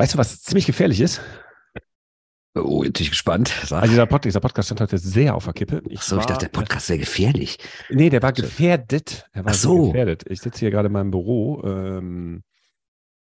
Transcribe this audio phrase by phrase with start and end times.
[0.00, 1.20] Weißt du, was ziemlich gefährlich ist?
[2.54, 3.48] Oh, jetzt bin ich gespannt.
[3.66, 3.82] Sag.
[3.82, 5.82] Also dieser, Pod dieser, Podcast stand heute sehr auf der Kippe.
[5.90, 7.58] Ich Ach so, war, ich dachte, der Podcast wäre gefährlich.
[7.90, 9.26] Nee, der war gefährdet.
[9.32, 9.88] Er war Ach so.
[9.88, 10.24] gefährdet.
[10.26, 12.42] Ich sitze hier gerade in meinem Büro ähm,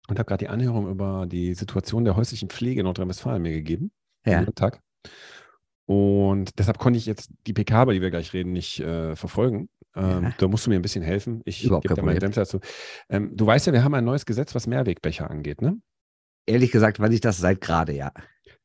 [0.08, 3.92] und habe gerade die Anhörung über die Situation der häuslichen Pflege in Nordrhein-Westfalen mir gegeben.
[4.26, 4.44] Ja.
[4.46, 4.82] Tag.
[5.86, 9.70] Und deshalb konnte ich jetzt die PK, über die wir gleich reden, nicht äh, verfolgen.
[9.96, 10.34] Ähm, ja.
[10.40, 11.44] Da musst du mir ein bisschen helfen.
[11.46, 12.60] Ich gebe dir meinen Dämpfer dazu.
[13.08, 15.80] Ähm, du weißt ja, wir haben ein neues Gesetz, was Mehrwegbecher angeht, ne?
[16.46, 18.12] Ehrlich gesagt weiß ich das seit gerade, ja.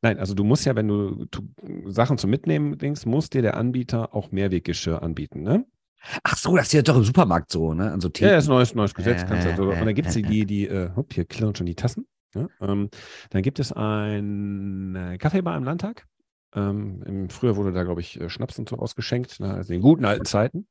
[0.02, 1.26] Nein, also du musst ja, wenn du,
[1.86, 5.66] Sachen zum Mitnehmen denkst, muss dir der Anbieter auch Mehrweggeschirr anbieten, ne?
[6.22, 7.92] Ach so, das ist ja doch im Supermarkt so, ne?
[7.92, 9.26] Also ja, das ist ein neues, neues Gesetz.
[9.26, 11.74] Du, also, und dann gibt es die, die, die äh, hopp, hier klirren schon die
[11.74, 12.06] Tassen.
[12.34, 12.48] Ja?
[12.60, 12.88] Ähm,
[13.30, 16.06] dann gibt es ein äh, Kaffeebar im Landtag.
[16.54, 19.52] Ähm, im, früher wurde da, glaube ich, äh, Schnaps und so ausgeschenkt, ne?
[19.52, 20.66] also in guten alten Zeiten.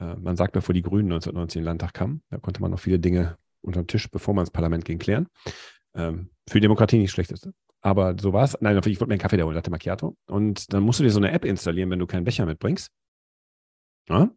[0.00, 2.80] Äh, man sagt, bevor die Grünen 1990 in den Landtag kamen, da konnte man noch
[2.80, 5.28] viele Dinge unter dem Tisch, bevor man ins Parlament ging, klären.
[5.98, 7.52] Ähm, für die Demokratie nicht schlechteste.
[7.80, 8.56] Aber so war es.
[8.60, 10.16] Nein, ich wollte mir einen Kaffee da holen, Latte Macchiato.
[10.26, 12.90] Und dann musst du dir so eine App installieren, wenn du keinen Becher mitbringst.
[14.08, 14.30] Ja?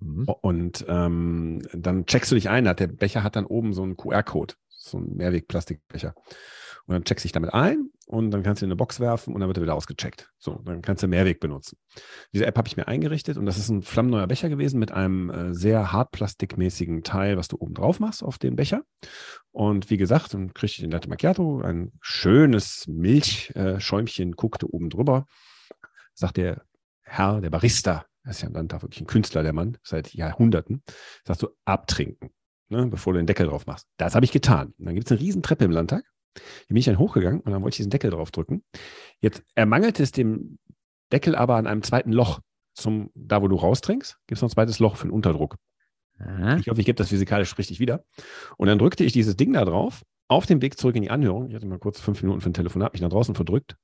[0.00, 0.24] Mhm.
[0.24, 2.64] Und ähm, dann checkst du dich ein.
[2.64, 6.14] Der Becher hat dann oben so einen QR-Code, so ein Mehrweg-Plastikbecher.
[6.86, 9.32] Und dann checkst du dich damit ein und dann kannst du in eine Box werfen
[9.32, 10.30] und dann wird er wieder ausgecheckt.
[10.36, 11.78] So, dann kannst du Mehrweg benutzen.
[12.34, 15.30] Diese App habe ich mir eingerichtet und das ist ein flammneuer Becher gewesen mit einem
[15.30, 18.82] äh, sehr hartplastikmäßigen Teil, was du oben drauf machst auf den Becher.
[19.50, 24.90] Und wie gesagt, dann kriegst du den Latte Macchiato, ein schönes Milchschäumchen, äh, guckte oben
[24.90, 25.26] drüber.
[26.12, 26.64] Sagt der
[27.02, 30.82] Herr, der Barista, das ist ja im Landtag wirklich ein Künstler, der Mann, seit Jahrhunderten,
[31.24, 32.30] sagst du, abtrinken,
[32.68, 33.86] ne, bevor du den Deckel drauf machst.
[33.96, 34.74] Das habe ich getan.
[34.78, 36.04] Und dann gibt es eine riesen Treppe im Landtag
[36.36, 38.64] hier bin ich dann hochgegangen und dann wollte ich diesen Deckel drauf drücken.
[39.20, 40.58] Jetzt ermangelt es dem
[41.12, 42.40] Deckel aber an einem zweiten Loch.
[42.76, 45.56] Zum, da, wo du raustrinkst, gibt es noch ein zweites Loch für den Unterdruck.
[46.18, 46.56] Aha.
[46.56, 48.04] Ich hoffe, ich gebe das physikalisch richtig wieder.
[48.56, 51.48] Und dann drückte ich dieses Ding da drauf, auf dem Weg zurück in die Anhörung.
[51.48, 53.76] Ich hatte mal kurz fünf Minuten für ein Telefonat, mich nach draußen verdrückt.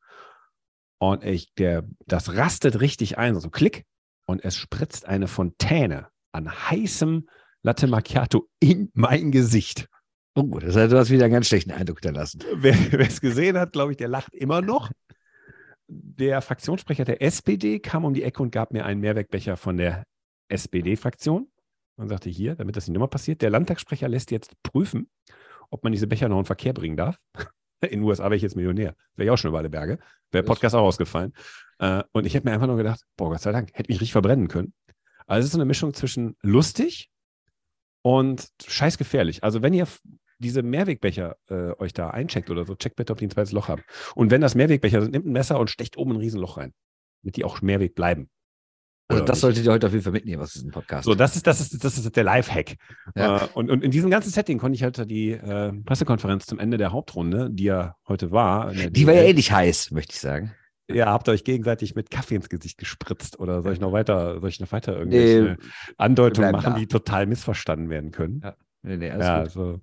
[0.99, 3.85] Und ich, der, das rastet richtig ein, so Klick.
[4.27, 7.29] Und es spritzt eine Fontäne an heißem
[7.63, 9.89] Latte Macchiato in mein Gesicht.
[10.35, 12.43] Oh, das heißt, du hast wieder einen ganz schlechten Eindruck hinterlassen.
[12.57, 14.91] Wer es gesehen hat, glaube ich, der lacht immer noch.
[15.89, 20.05] Der Fraktionssprecher der SPD kam um die Ecke und gab mir einen Mehrwegbecher von der
[20.49, 21.49] SPD-Fraktion
[21.97, 25.11] und sagte hier, damit das nicht nochmal passiert, der Landtagssprecher lässt jetzt prüfen,
[25.69, 27.17] ob man diese Becher noch in Verkehr bringen darf.
[27.83, 28.95] In den USA wäre ich jetzt Millionär.
[29.17, 29.99] Wäre ich auch schon über alle Berge.
[30.33, 31.33] Wäre Podcast auch ausgefallen.
[31.79, 34.13] Äh, und ich hätte mir einfach nur gedacht, boah, Gott sei Dank, hätte mich richtig
[34.13, 34.75] verbrennen können.
[35.27, 37.10] Also es ist so eine Mischung zwischen lustig
[38.03, 39.45] und scheiß gefährlich.
[39.45, 39.87] Also wenn ihr
[40.39, 43.69] diese Mehrwegbecher äh, euch da eincheckt oder so, checkt bitte, ob die ein zweites Loch
[43.69, 43.83] haben.
[44.15, 46.73] Und wenn das Mehrwegbecher sind, nimmt ein Messer und stecht oben ein Riesenloch rein,
[47.23, 48.31] damit die auch Mehrweg bleiben.
[49.09, 49.41] Also das nicht.
[49.41, 51.05] solltet ihr heute auf jeden Fall mitnehmen aus diesem Podcast.
[51.05, 52.77] So, das ist, das ist, das ist der Lifehack.
[53.17, 53.45] Ja.
[53.45, 56.79] Äh, und, und in diesem ganzen Setting konnte ich halt die äh, Pressekonferenz zum Ende
[56.79, 58.73] der Hauptrunde, die ja heute war.
[58.73, 60.55] Die war ja ähnlich heiß, möchte ich sagen.
[60.95, 64.41] Ja, habt ihr euch gegenseitig mit Kaffee ins Gesicht gespritzt oder soll ich noch weiter,
[64.41, 66.79] soll ich noch weiter irgendwelche nee, Andeutungen machen, da.
[66.79, 68.41] die total missverstanden werden können?
[68.43, 69.41] Ja, nee, nee, ja.
[69.41, 69.81] Also,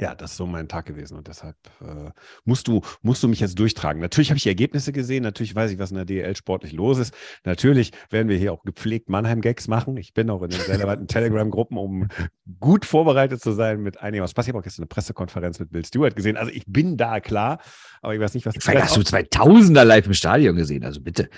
[0.00, 2.10] ja, das ist so mein Tag gewesen und deshalb äh,
[2.44, 4.00] musst, du, musst du mich jetzt durchtragen.
[4.00, 6.98] Natürlich habe ich die Ergebnisse gesehen, natürlich weiß ich, was in der DL sportlich los
[6.98, 7.14] ist.
[7.44, 9.96] Natürlich werden wir hier auch gepflegt Mannheim-Gags machen.
[9.96, 12.08] Ich bin auch in den relevanten Telegram-Gruppen, um
[12.60, 14.48] gut vorbereitet zu sein mit einigen was passiert.
[14.48, 16.36] Ich habe auch gestern eine Pressekonferenz mit Bill Stewart gesehen.
[16.36, 17.60] Also ich bin da klar,
[18.00, 18.54] aber ich weiß nicht, was.
[18.58, 21.28] Vielleicht hast du 2000er live im Stadion gesehen, also bitte.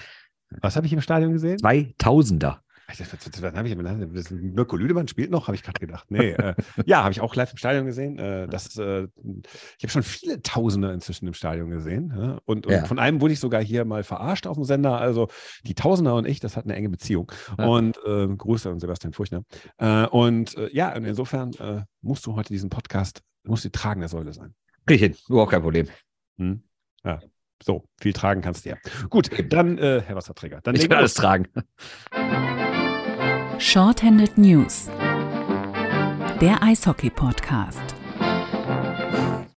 [0.61, 1.59] Was habe ich im Stadion gesehen?
[1.59, 2.59] 2000er.
[2.99, 6.11] Dann habe ich Mirko Lüdemann spielt noch, habe ich gerade gedacht.
[6.11, 6.55] Nee, äh,
[6.87, 8.19] ja, habe ich auch live im Stadion gesehen.
[8.19, 9.09] Äh, das, äh,
[9.79, 12.13] ich habe schon viele Tausende inzwischen im Stadion gesehen.
[12.17, 12.39] Ja?
[12.45, 12.85] Und, und ja.
[12.85, 14.99] von einem wurde ich sogar hier mal verarscht auf dem Sender.
[14.99, 15.29] Also
[15.65, 17.31] die Tausender und ich, das hat eine enge Beziehung.
[17.59, 17.67] Ja.
[17.67, 19.45] Und äh, Grüße an Sebastian Furchner.
[19.79, 21.53] Äh, und äh, ja, und insofern
[22.03, 24.55] musst du heute diesen Podcast, musst du tragende Säule sein.
[24.89, 25.89] Hin, überhaupt kein Problem.
[26.39, 26.63] Hm?
[27.05, 27.21] Ja.
[27.63, 28.77] So, viel tragen kannst du ja.
[29.11, 30.61] Gut, dann, Herr Wasserträger.
[30.63, 31.47] Dann ich kann alles tragen.
[33.59, 34.89] Shorthanded News,
[36.41, 37.83] der Eishockey-Podcast.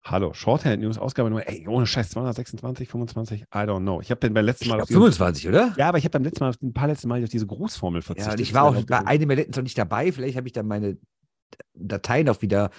[0.03, 4.01] Hallo, Shorthanded News, Ausgabe Nummer, ey, ohne Scheiß, 226, 25, I don't know.
[4.01, 4.79] Ich habe beim letzten Mal.
[4.79, 5.75] Ich glaub, 25, oder?
[5.77, 8.39] Ja, aber ich habe beim letzten Mal, ein paar letzten Mal auf diese Grußformel verzichtet.
[8.39, 10.11] Ja, ich war auch bei einem der letzten noch nicht dabei.
[10.11, 10.97] Vielleicht habe ich dann meine
[11.75, 12.71] Dateien auch wieder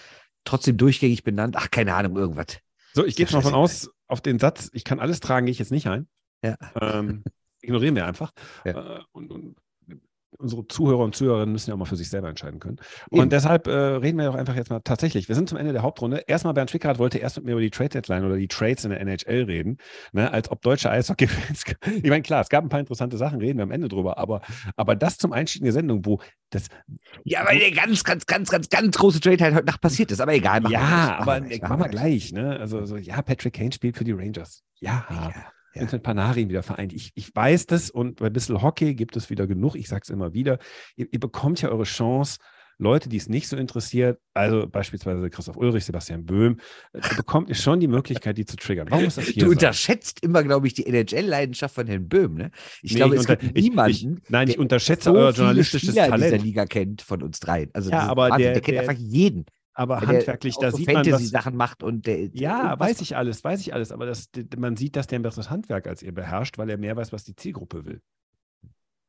[0.44, 1.54] trotzdem durchgängig benannt.
[1.56, 2.58] Ach, keine Ahnung, irgendwas.
[2.94, 5.52] So, ich gehe jetzt mal von aus, auf den Satz, ich kann alles tragen, gehe
[5.52, 6.06] ich jetzt nicht ein.
[6.44, 6.56] Ja.
[6.80, 7.24] Ähm,
[7.62, 8.32] ignorieren wir einfach.
[8.64, 8.98] Ja.
[8.98, 9.56] Äh, und, und
[10.38, 12.78] unsere Zuhörer und Zuhörerinnen müssen ja auch mal für sich selber entscheiden können.
[13.10, 13.30] Und Eben.
[13.30, 15.28] deshalb äh, reden wir doch einfach jetzt mal tatsächlich.
[15.28, 16.24] Wir sind zum Ende der Hauptrunde.
[16.26, 18.90] Erstmal, Bernd Schwickerath wollte erst mit mir über die Trade Deadline oder die Trades in
[18.90, 19.78] der NHL reden,
[20.12, 21.64] ne, als ob deutsche Eishockey-Fans.
[22.02, 24.42] ich meine, klar, es gab ein paar interessante Sachen, reden wir am Ende drüber, aber,
[24.76, 26.20] aber das zum Einstieg in der Sendung, wo
[26.50, 26.68] das.
[27.24, 30.20] Ja, weil der ganz, ganz, ganz, ganz, ganz große Trade halt heute Nacht passiert ist,
[30.20, 30.62] aber egal.
[30.70, 32.32] Ja, aber machen wir, machen wir gleich.
[32.32, 32.58] Ne?
[32.58, 34.62] Also, so, ja, Patrick Kane spielt für die Rangers.
[34.80, 35.06] Ja.
[35.10, 35.32] ja
[35.74, 35.82] ja.
[35.82, 36.92] Vincent Panarin wieder vereint.
[36.92, 39.76] Ich, ich weiß das und bei Bissel Hockey gibt es wieder genug.
[39.76, 40.58] Ich sage es immer wieder.
[40.96, 42.38] Ihr, ihr, bekommt ja eure Chance.
[42.78, 46.58] Leute, die es nicht so interessiert, also beispielsweise Christoph Ulrich, Sebastian Böhm,
[46.92, 48.88] äh, bekommt ihr schon die Möglichkeit, die zu triggern.
[48.90, 49.42] Warum ist das hier?
[49.42, 49.52] Du so?
[49.52, 52.34] unterschätzt immer, glaube ich, die NHL-Leidenschaft von Herrn Böhm.
[52.34, 52.50] Ne?
[52.82, 53.90] Ich nee, glaube, ich es gibt niemanden.
[53.90, 56.32] Ich, ich, nein, ich unterschätze so euer journalistisches Spieler Talent.
[56.32, 57.70] dieser Liga kennt von uns dreien.
[57.72, 61.10] Also ja, aber der, der, kennt der, einfach jeden aber handwerklich, da so sieht man,
[61.10, 64.76] was Sachen macht und der, ja, weiß ich alles, weiß ich alles, aber das, man
[64.76, 67.36] sieht, dass der ein besseres Handwerk als ihr beherrscht, weil er mehr weiß, was die
[67.36, 68.02] Zielgruppe will.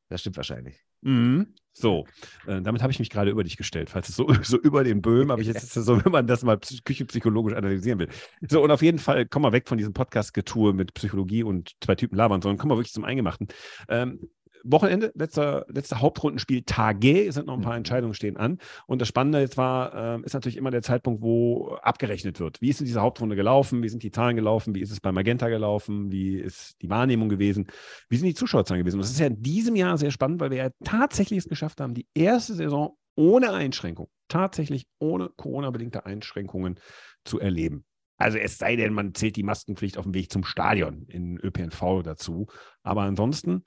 [0.10, 0.84] Das stimmt wahrscheinlich.
[1.02, 1.56] Mhm.
[1.74, 2.06] So,
[2.46, 5.02] äh, damit habe ich mich gerade über dich gestellt, falls es so, so über den
[5.02, 8.10] Böhm, aber jetzt ist es so, wenn man das mal küchenpsychologisch analysieren will.
[8.48, 11.96] So, und auf jeden Fall kommen wir weg von diesem Podcast-Getue mit Psychologie und zwei
[11.96, 13.48] Typen labern, sondern kommen wir wirklich zum Eingemachten.
[13.90, 14.30] Ähm,
[14.64, 17.80] Wochenende, letzter, letzter Hauptrundenspiel Tage, sind noch ein paar mhm.
[17.80, 18.60] Entscheidungen stehen an.
[18.88, 22.62] Und das Spannende jetzt war, äh, ist natürlich immer der Zeitpunkt, wo abgerechnet wird.
[22.62, 23.84] Wie ist in dieser Hauptrunde gelaufen?
[23.84, 24.74] Wie sind die Zahlen gelaufen?
[24.74, 26.12] Wie ist es bei Magenta gelaufen?
[26.12, 27.68] Wie ist die Wahrnehmung gewesen?
[28.10, 28.98] Wie sind die Zuschauerzahlen gewesen?
[28.98, 31.82] Und das ist ja in diesem Jahr sehr spannend, weil wir ja tatsächlich es geschafft
[31.82, 36.80] haben, die erste Saison ohne Einschränkung, tatsächlich ohne Corona-bedingte Einschränkungen
[37.26, 37.86] zu erleben.
[38.18, 42.04] Also es sei denn, man zählt die Maskenpflicht auf dem Weg zum Stadion in ÖPNV
[42.04, 42.48] dazu.
[42.82, 43.66] Aber ansonsten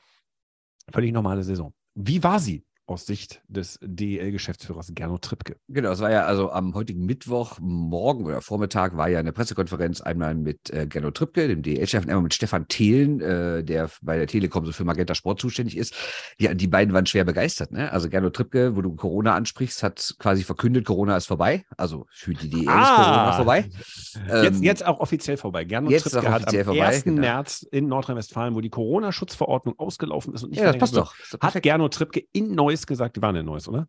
[0.93, 1.73] Völlig normale Saison.
[1.95, 2.66] Wie war sie?
[2.87, 5.57] Aus Sicht des DEL-Geschäftsführers Gernot Trippke.
[5.69, 10.01] Genau, es war ja also am heutigen Mittwoch, morgen oder Vormittag war ja eine Pressekonferenz
[10.01, 14.17] einmal mit äh, Gernot Trippke, dem DEL-Chef, und einmal mit Stefan Thelen, äh, der bei
[14.17, 15.95] der Telekom so für Magenta Sport zuständig ist.
[16.39, 17.73] Ja, die beiden waren schwer begeistert.
[17.73, 17.91] Ne?
[17.91, 21.65] Also Gernot Trippke, wo du Corona ansprichst, hat quasi verkündet, Corona ist vorbei.
[21.77, 23.65] Also für die DEL ah, ist Corona vorbei.
[23.65, 25.65] Jetzt, ähm, jetzt auch offiziell vorbei.
[25.65, 27.05] Gernot jetzt Trippke hat am vorbei, 1.
[27.05, 27.21] Genau.
[27.21, 31.15] März in Nordrhein-Westfalen, wo die Corona-Schutzverordnung ausgelaufen ist und nicht ja, das passt doch.
[31.41, 33.89] hat Gernot Trippke in Neues Neues gesagt, die waren in Neues, oder?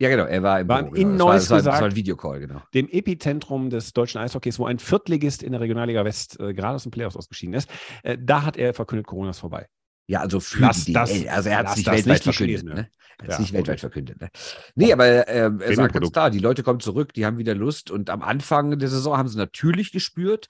[0.00, 1.28] Ja, genau, er war im Waren Büro, in genau.
[1.28, 2.62] Neues das war, gesagt, das war ein Videocall, genau.
[2.74, 6.84] Dem Epizentrum des deutschen Eishockeys, wo ein Viertligist in der Regionalliga West äh, gerade aus
[6.84, 7.68] dem Playoffs ausgeschieden ist.
[8.02, 9.66] Äh, da hat er verkündet, Corona ist vorbei.
[10.06, 11.28] Ja, also für lass die das, DL.
[11.28, 12.64] Also er hat es nicht weltweit verkündet.
[12.64, 12.72] Ne?
[12.72, 12.88] Er hat
[13.28, 14.20] es ja, nicht weltweit verkündet.
[14.20, 14.28] Ne?
[14.74, 17.90] Nee, aber äh, er sagt ganz klar, die Leute kommen zurück, die haben wieder Lust.
[17.90, 20.46] Und am Anfang der Saison haben sie natürlich gespürt,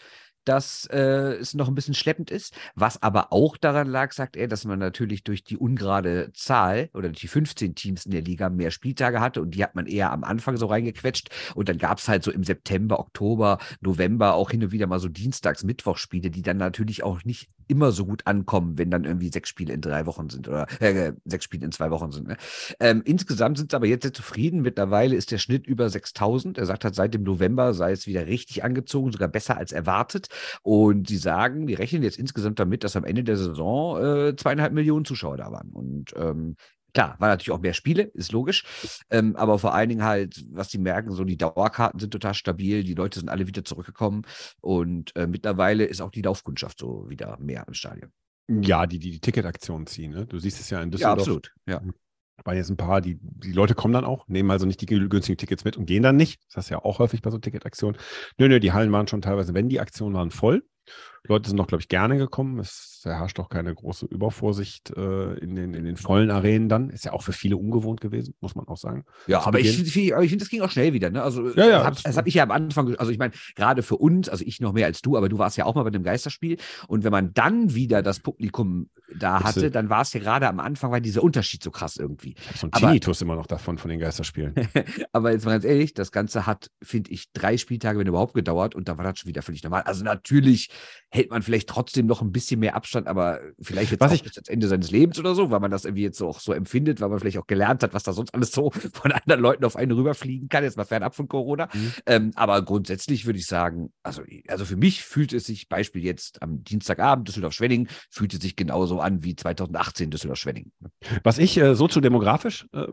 [0.49, 2.57] dass äh, es noch ein bisschen schleppend ist.
[2.75, 7.11] Was aber auch daran lag, sagt er, dass man natürlich durch die ungerade Zahl oder
[7.11, 10.25] die 15 Teams in der Liga mehr Spieltage hatte und die hat man eher am
[10.25, 11.29] Anfang so reingequetscht.
[11.55, 15.01] Und dann gab es halt so im September, Oktober, November auch hin und wieder mal
[15.01, 19.31] so Dienstags, Mittwochspiele, die dann natürlich auch nicht immer so gut ankommen, wenn dann irgendwie
[19.31, 22.29] sechs Spiele in drei Wochen sind oder äh, sechs Spiele in zwei Wochen sind.
[22.29, 22.37] Ne?
[22.81, 24.63] Ähm, insgesamt sind sie aber jetzt sehr zufrieden.
[24.63, 26.59] Mittlerweile ist der Schnitt über 6000.
[26.59, 30.29] Er sagt halt, seit dem November sei es wieder richtig angezogen, sogar besser als erwartet.
[30.63, 34.73] Und die sagen, die rechnen jetzt insgesamt damit, dass am Ende der Saison äh, zweieinhalb
[34.73, 35.71] Millionen Zuschauer da waren.
[35.71, 36.57] Und ähm,
[36.95, 38.65] Klar, war natürlich auch mehr Spiele, ist logisch.
[39.11, 42.83] Ähm, aber vor allen Dingen halt, was die merken, so die Dauerkarten sind total stabil,
[42.83, 44.23] die Leute sind alle wieder zurückgekommen
[44.61, 48.11] und äh, mittlerweile ist auch die Laufkundschaft so wieder mehr im Stadion.
[48.49, 50.13] Ja, die die, die Ticketaktionen ziehen.
[50.13, 50.27] Ne?
[50.27, 51.19] Du siehst es ja in Düsseldorf.
[51.19, 51.55] Ja, absolut.
[51.67, 51.83] Ja
[52.45, 55.37] waren jetzt ein paar, die, die Leute kommen dann auch, nehmen also nicht die günstigen
[55.37, 56.41] Tickets mit und gehen dann nicht.
[56.53, 57.99] Das ist ja auch häufig bei so Ticketaktionen.
[58.39, 60.63] Nö, nö, die Hallen waren schon teilweise, wenn die Aktionen waren, voll.
[61.29, 62.59] Leute sind noch, glaube ich, gerne gekommen.
[62.59, 66.91] Es herrscht auch keine große Übervorsicht äh, in, den, in den vollen Arenen dann.
[66.91, 69.05] Ist ja auch für viele ungewohnt gewesen, muss man auch sagen.
[69.27, 71.11] Ja, aber ich, ich finde, das ging auch schnell wieder.
[71.11, 71.23] Ne?
[71.23, 73.83] Also, ja, ja, hab, das, das habe ich ja am Anfang, also ich meine, gerade
[73.83, 75.91] für uns, also ich noch mehr als du, aber du warst ja auch mal bei
[75.91, 76.57] dem Geisterspiel.
[76.89, 80.61] Und wenn man dann wieder das Publikum da hatte, dann war es ja gerade am
[80.61, 82.35] Anfang, war dieser Unterschied so krass irgendwie.
[82.39, 84.55] Ich habe so einen Tinnitus immer noch davon, von den Geisterspielen.
[85.13, 88.75] aber jetzt mal ganz ehrlich, das Ganze hat, finde ich, drei Spieltage, wenn überhaupt, gedauert
[88.75, 89.83] und da war das schon wieder völlig normal.
[89.83, 90.71] Also natürlich
[91.19, 94.37] hält man vielleicht trotzdem noch ein bisschen mehr Abstand, aber vielleicht jetzt was ich, bis
[94.37, 97.09] ans Ende seines Lebens oder so, weil man das irgendwie jetzt auch so empfindet, weil
[97.09, 99.91] man vielleicht auch gelernt hat, was da sonst alles so von anderen Leuten auf einen
[99.91, 101.69] rüberfliegen kann, jetzt mal fernab von Corona.
[101.75, 101.93] Mhm.
[102.07, 106.41] Ähm, aber grundsätzlich würde ich sagen, also, also für mich fühlt es sich, Beispiel jetzt
[106.41, 110.71] am Dienstagabend Düsseldorf-Schwenning, fühlt es sich genauso an wie 2018 Düsseldorf-Schwenning.
[111.25, 112.87] Was ich äh, soziodemografisch äh,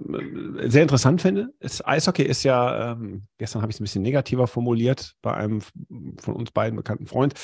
[0.67, 4.47] sehr interessant finde, ist, Eishockey ist ja, ähm, gestern habe ich es ein bisschen negativer
[4.47, 7.35] formuliert bei einem von uns beiden bekannten Freund,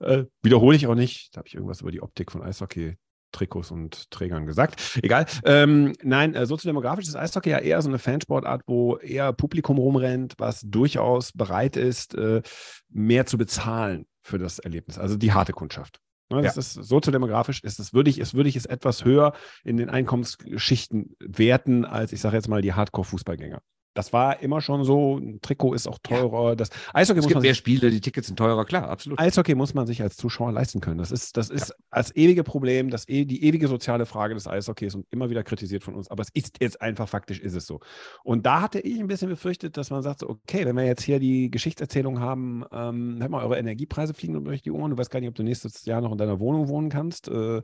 [0.00, 1.34] äh, wiederhole ich auch nicht.
[1.34, 2.96] Da habe ich irgendwas über die Optik von Eishockey
[3.32, 4.98] Trikots und Trägern gesagt.
[5.02, 5.26] Egal.
[5.44, 10.34] Ähm, nein, äh, soziodemografisch ist Eishockey ja eher so eine Fansportart, wo eher Publikum rumrennt,
[10.38, 12.42] was durchaus bereit ist, äh,
[12.88, 14.98] mehr zu bezahlen für das Erlebnis.
[14.98, 16.00] Also die harte Kundschaft.
[16.30, 16.60] Ne, das ja.
[16.60, 19.32] ist soziodemografisch, ist es würdig, ist würdig, ist etwas höher
[19.64, 23.60] in den Einkommensschichten werten als, ich sage jetzt mal, die Hardcore-Fußballgänger.
[23.98, 25.16] Das war immer schon so.
[25.16, 26.50] Ein Trikot ist auch teurer.
[26.50, 26.54] Ja.
[26.54, 29.18] Das Eishockey es muss gibt man mehr Spiele, die Tickets sind teurer, klar, absolut.
[29.18, 30.98] Eishockey muss man sich als Zuschauer leisten können.
[30.98, 31.74] Das ist, das ist ja.
[31.90, 35.82] als ewige Problem, das, e, die ewige soziale Frage des Eishockeys und immer wieder kritisiert
[35.82, 36.12] von uns.
[36.12, 37.80] Aber es ist jetzt einfach faktisch, ist es so.
[38.22, 41.02] Und da hatte ich ein bisschen befürchtet, dass man sagt, so, okay, wenn wir jetzt
[41.02, 45.10] hier die Geschichtserzählung haben, ähm, hör mal, eure Energiepreise fliegen durch die Ohren, du weißt
[45.10, 47.62] gar nicht, ob du nächstes Jahr noch in deiner Wohnung wohnen kannst, äh,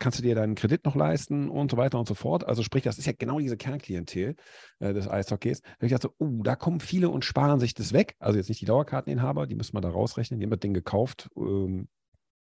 [0.00, 2.44] kannst du dir deinen Kredit noch leisten und so weiter und so fort.
[2.44, 4.34] Also sprich, das ist ja genau diese Kernklientel
[4.80, 5.62] äh, des Eishockeys.
[5.78, 8.16] Da ich dachte, oh, da kommen viele und sparen sich das weg.
[8.18, 11.28] Also jetzt nicht die Dauerkarteninhaber, die müssen wir da rausrechnen, die haben das Ding gekauft.
[11.36, 11.88] Ähm,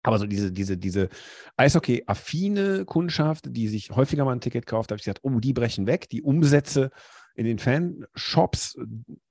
[0.03, 1.09] aber so diese, diese, diese
[1.57, 5.87] Eishockey-affine Kundschaft, die sich häufiger mal ein Ticket kauft, habe ich gesagt, oh, die brechen
[5.87, 6.07] weg.
[6.09, 6.91] Die Umsätze
[7.33, 8.77] in den Fanshops,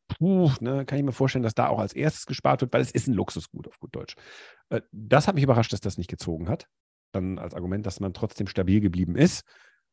[0.09, 2.91] puh, ne, kann ich mir vorstellen, dass da auch als erstes gespart wird, weil es
[2.91, 4.17] ist ein Luxusgut auf gut Deutsch.
[4.71, 6.67] Äh, das hat mich überrascht, dass das nicht gezogen hat.
[7.13, 9.45] Dann als Argument, dass man trotzdem stabil geblieben ist.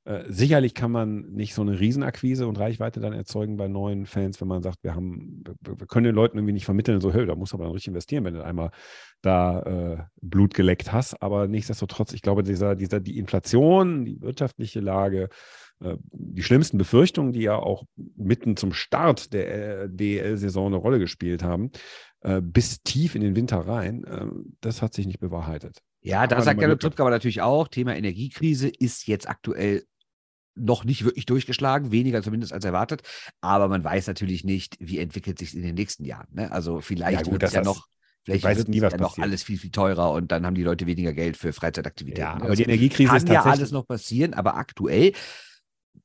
[0.03, 4.41] Äh, sicherlich kann man nicht so eine Riesenakquise und Reichweite dann erzeugen bei neuen Fans,
[4.41, 7.35] wenn man sagt, wir haben, wir können den Leuten irgendwie nicht vermitteln, so, hey, da
[7.35, 8.71] muss aber dann richtig investieren, wenn du einmal
[9.21, 11.21] da äh, Blut geleckt hast.
[11.21, 15.29] Aber nichtsdestotrotz, ich glaube, dieser, dieser, die Inflation, die wirtschaftliche Lage,
[15.83, 20.99] äh, die schlimmsten Befürchtungen, die ja auch mitten zum Start der äh, DEL-Saison eine Rolle
[20.99, 21.71] gespielt haben,
[22.43, 24.05] bis tief in den Winter rein,
[24.61, 25.81] das hat sich nicht bewahrheitet.
[26.01, 29.85] Ja, da sagt Gerrit Trübke aber natürlich auch, Thema Energiekrise ist jetzt aktuell
[30.55, 33.01] noch nicht wirklich durchgeschlagen, weniger zumindest als erwartet.
[33.41, 36.27] Aber man weiß natürlich nicht, wie entwickelt sich es in den nächsten Jahren.
[36.31, 36.51] Ne?
[36.51, 37.87] Also vielleicht ja, wird es ja noch.
[38.23, 40.85] Vielleicht wird nie, was ja noch alles viel, viel teurer und dann haben die Leute
[40.85, 42.21] weniger Geld für Freizeitaktivitäten.
[42.21, 45.13] Ja, aber also die Energiekrise kann ist ja alles noch passieren, aber aktuell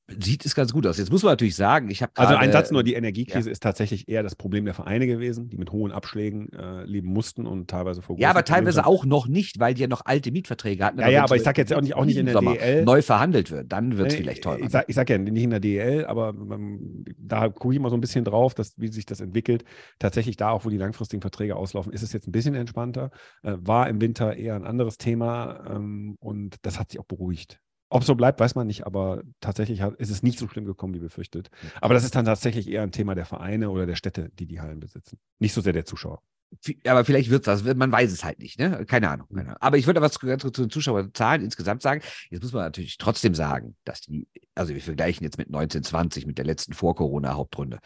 [0.08, 0.98] sieht es ganz gut aus.
[0.98, 3.52] Jetzt muss man natürlich sagen, ich habe Also ein Satz nur, die Energiekrise ja.
[3.52, 7.46] ist tatsächlich eher das Problem der Vereine gewesen, die mit hohen Abschlägen äh, leben mussten
[7.46, 10.84] und teilweise vor Ja, aber teilweise auch noch nicht, weil die ja noch alte Mietverträge
[10.84, 11.00] hatten.
[11.00, 12.84] Ja, ja, aber ich sage jetzt auch nicht, auch nicht in der Sommer DL.
[12.84, 14.60] Neu verhandelt wird, dann wird es vielleicht teurer.
[14.60, 17.96] Ich sage sag ja nicht in der DL, aber man, da gucke ich mal so
[17.96, 19.64] ein bisschen drauf, dass, wie sich das entwickelt.
[19.98, 23.10] Tatsächlich da, auch wo die langfristigen Verträge auslaufen, ist es jetzt ein bisschen entspannter.
[23.42, 27.60] Äh, war im Winter eher ein anderes Thema ähm, und das hat sich auch beruhigt.
[27.88, 30.64] Ob es so bleibt, weiß man nicht, aber tatsächlich hat, ist es nicht so schlimm
[30.64, 31.50] gekommen, wie befürchtet.
[31.80, 34.60] Aber das ist dann tatsächlich eher ein Thema der Vereine oder der Städte, die die
[34.60, 35.18] Hallen besitzen.
[35.38, 36.20] Nicht so sehr der Zuschauer.
[36.86, 38.84] Aber vielleicht wird es das, man weiß es halt nicht, ne?
[38.86, 39.28] Keine Ahnung.
[39.28, 39.58] Keine Ahnung.
[39.60, 42.02] Aber ich würde was zu, zu den Zuschauerzahlen insgesamt sagen.
[42.30, 46.38] Jetzt muss man natürlich trotzdem sagen, dass die, also wir vergleichen jetzt mit 1920, mit
[46.38, 47.78] der letzten Vor-Corona-Hauptrunde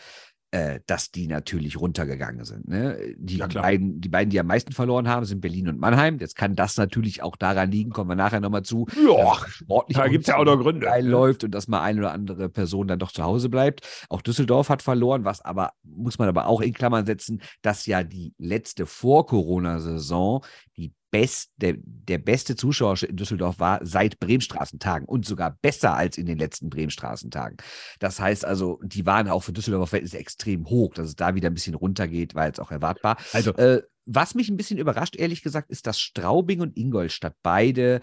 [0.52, 2.69] äh, dass die natürlich runtergegangen sind.
[2.69, 2.99] Ne?
[3.16, 6.19] Die, ja, beiden, die beiden, die am meisten verloren haben, sind Berlin und Mannheim.
[6.19, 8.87] Jetzt kann das natürlich auch daran liegen, kommen wir nachher nochmal zu.
[8.97, 10.88] Ja, sportlich da gibt es ja auch noch Gründe.
[11.02, 14.07] Läuft und dass mal eine oder andere Person dann doch zu Hause bleibt.
[14.09, 18.02] Auch Düsseldorf hat verloren, was aber, muss man aber auch in Klammern setzen, dass ja
[18.02, 20.45] die letzte Vor-Corona-Saison
[20.76, 26.19] die best, der, der beste Zuschauer in Düsseldorf war seit Bremenstraßentagen und sogar besser als
[26.19, 27.59] in den letzten Bremenstraßentagen.
[27.99, 30.95] Das heißt also, die waren auch für Düsseldorfer Verhältnisse extrem hoch.
[30.95, 33.17] Dass es da wieder ein bisschen runtergeht, war jetzt auch erwartbar.
[33.33, 38.00] Also, äh, was mich ein bisschen überrascht, ehrlich gesagt, ist, dass Straubing und Ingolstadt beide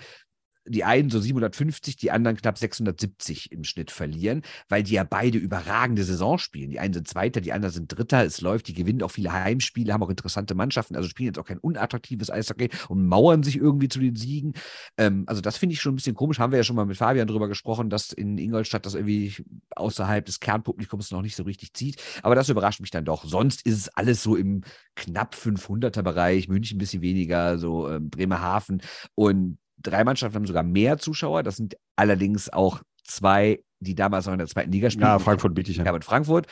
[0.68, 5.38] die einen so 750, die anderen knapp 670 im Schnitt verlieren, weil die ja beide
[5.38, 6.70] überragende Saison spielen.
[6.70, 8.24] Die einen sind Zweiter, die anderen sind Dritter.
[8.24, 11.46] Es läuft, die gewinnen auch viele Heimspiele, haben auch interessante Mannschaften, also spielen jetzt auch
[11.46, 14.54] kein unattraktives Eishockey und mauern sich irgendwie zu den Siegen.
[14.98, 16.40] Ähm, also das finde ich schon ein bisschen komisch.
[16.40, 19.36] Haben wir ja schon mal mit Fabian drüber gesprochen, dass in Ingolstadt das irgendwie
[19.76, 22.02] außerhalb des Kernpublikums noch nicht so richtig zieht.
[22.24, 23.26] Aber das überrascht mich dann doch.
[23.26, 24.64] Sonst ist es alles so im
[24.96, 28.82] knapp 500er Bereich, München ein bisschen weniger, so äh, Bremerhaven
[29.16, 31.44] und drei Mannschaften haben sogar mehr Zuschauer.
[31.44, 35.08] Das sind allerdings auch zwei, die damals noch in der zweiten Liga spielen.
[35.08, 35.92] Ja, Frankfurt biete ich ja.
[35.92, 36.48] mit Frankfurt.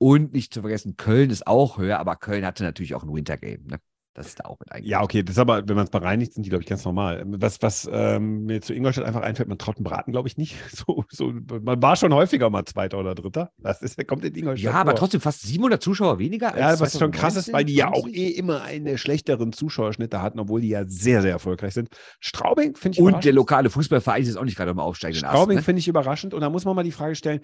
[0.00, 3.64] Und nicht zu vergessen, Köln ist auch höher, aber Köln hatte natürlich auch ein Wintergame.
[3.64, 3.78] Ne?
[4.18, 4.90] Das ist da auch mit eigentlich.
[4.90, 7.22] Ja, okay, das ist aber, wenn man es bereinigt, sind die, glaube ich, ganz normal.
[7.24, 10.56] Was, was ähm, mir zu Ingolstadt einfach einfällt, man traut einen Braten, glaube ich, nicht.
[10.78, 11.32] So, so,
[11.62, 13.50] man war schon häufiger mal Zweiter oder Dritter.
[13.58, 14.72] Das ist, kommt in Ingolstadt.
[14.72, 14.98] Ja, aber vor.
[15.00, 16.48] trotzdem fast 700 Zuschauer weniger.
[16.54, 20.14] Als ja, was schon krass ist, weil die ja auch eh immer einen schlechteren Zuschauerschnitt
[20.14, 21.90] hatten, obwohl die ja sehr, sehr erfolgreich sind.
[22.20, 25.62] Straubing finde ich Und der lokale Fußballverein ist auch nicht gerade am aufsteigenden Straubing ne?
[25.62, 26.34] finde ich überraschend.
[26.34, 27.40] Und da muss man mal die Frage stellen,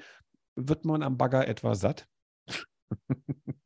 [0.56, 2.08] wird man am Bagger etwa satt?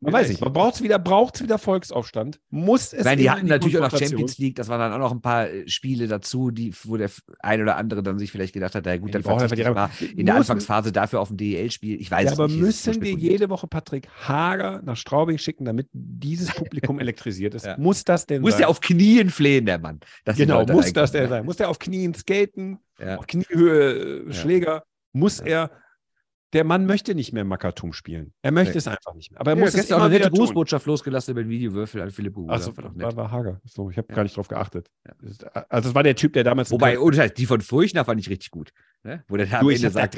[0.00, 2.40] Man weiß nicht, man braucht es wieder, braucht wieder Volksaufstand.
[2.50, 3.04] Muss es.
[3.04, 5.48] Nein, die hatten natürlich auch noch Champions League, das waren dann auch noch ein paar
[5.48, 8.96] äh, Spiele dazu, die, wo der ein oder andere dann sich vielleicht gedacht hat, ja
[8.96, 12.00] gut, dann verzichte ich mal in der Anfangsphase dafür auf ein DEL-Spiel.
[12.00, 15.88] Ich weiß ja, aber nicht, müssen wir jede Woche Patrick Hager nach Straubing schicken, damit
[15.92, 17.66] dieses Publikum elektrisiert ist?
[17.66, 17.76] Ja.
[17.78, 18.60] Muss das denn Muss sein?
[18.60, 20.00] der auf Knien flehen, der Mann?
[20.24, 21.44] genau, muss das denn sein?
[21.44, 23.16] Muss der auf Knien skaten, ja.
[23.16, 24.84] auf Kniehöhe äh, Schläger?
[25.12, 25.70] Muss er
[26.52, 28.32] Der Mann möchte nicht mehr Mackertum spielen.
[28.42, 28.78] Er möchte nee.
[28.78, 29.40] es einfach nicht mehr.
[29.40, 32.36] Aber er ja, muss es auch eine nette Grußbotschaft losgelassen über den Videowürfel an Philipp
[32.36, 32.52] Hugo.
[32.52, 33.60] Achso, war, war, war Hager.
[33.64, 34.14] So, ich habe ja.
[34.14, 34.88] gar nicht drauf geachtet.
[35.06, 35.64] Ja.
[35.68, 36.70] Also es war der Typ, der damals.
[36.70, 36.96] Wobei,
[37.36, 38.70] die von Furchner fand ich richtig gut.
[39.02, 39.24] Ne?
[39.28, 40.16] Wo der am Ende sagt,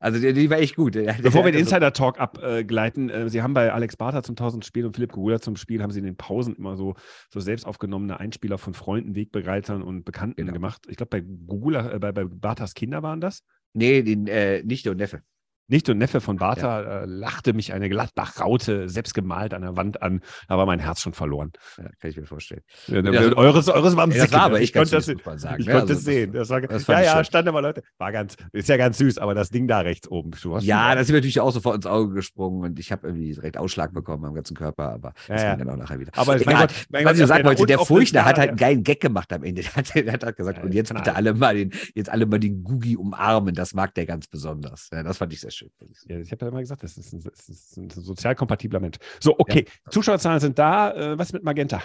[0.00, 0.92] also die, die, war echt gut.
[0.92, 4.94] Bevor wir den Insider-Talk abgleiten, äh, Sie haben bei Alex Bartha zum 1000 Spiel und
[4.94, 6.94] Philipp Gugula zum Spiel, haben Sie in den Pausen immer so,
[7.32, 10.52] so selbst aufgenommene Einspieler von Freunden, Wegbereitern und Bekannten genau.
[10.52, 10.86] gemacht.
[10.88, 13.42] Ich glaube, bei Gugula, äh, bei, bei Barthas Kinder waren das?
[13.72, 15.22] Nee, den, äh, Nichte und Neffe.
[15.68, 17.00] Nichte und Neffe von Bartha ja.
[17.02, 20.22] äh, lachte mich eine Gladbach-Raute selbst gemalt an der Wand an.
[20.48, 21.52] Da war mein Herz schon verloren.
[21.76, 22.62] Ja, kann ich mir vorstellen.
[22.86, 25.60] Ja, ja, eures, eures war am ja, Das war aber ich, konnte das, sagen.
[25.60, 25.72] Ich ne?
[25.74, 26.32] konnte also, es sehen.
[26.32, 27.82] Das war, das ja, ja, stand aber Leute.
[27.98, 30.30] War ganz, ist ja ganz süß, aber das Ding da rechts oben.
[30.60, 33.58] ja, das ist mir natürlich auch sofort ins Auge gesprungen und ich habe irgendwie direkt
[33.58, 36.12] Ausschlag bekommen am ganzen Körper, aber das ging dann auch nachher wieder.
[36.16, 38.82] Aber mein Gott, mein was Gott, ich sagen wollte, der Furchtner hat halt einen geilen
[38.84, 39.58] Gag gemacht am Ende.
[39.68, 42.62] Der hat, der hat gesagt, und jetzt bitte alle mal den, jetzt alle mal den
[42.62, 43.54] Gugi umarmen.
[43.54, 44.88] Das mag der ganz besonders.
[44.90, 45.57] das fand ich sehr schön.
[46.06, 48.98] Ja, ich habe ja immer gesagt, das ist ein, das ist ein sozial kompatibler Mensch.
[49.20, 49.90] So, okay, ja.
[49.90, 50.92] Zuschauerzahlen sind da.
[50.92, 51.82] Äh, was mit Magenta?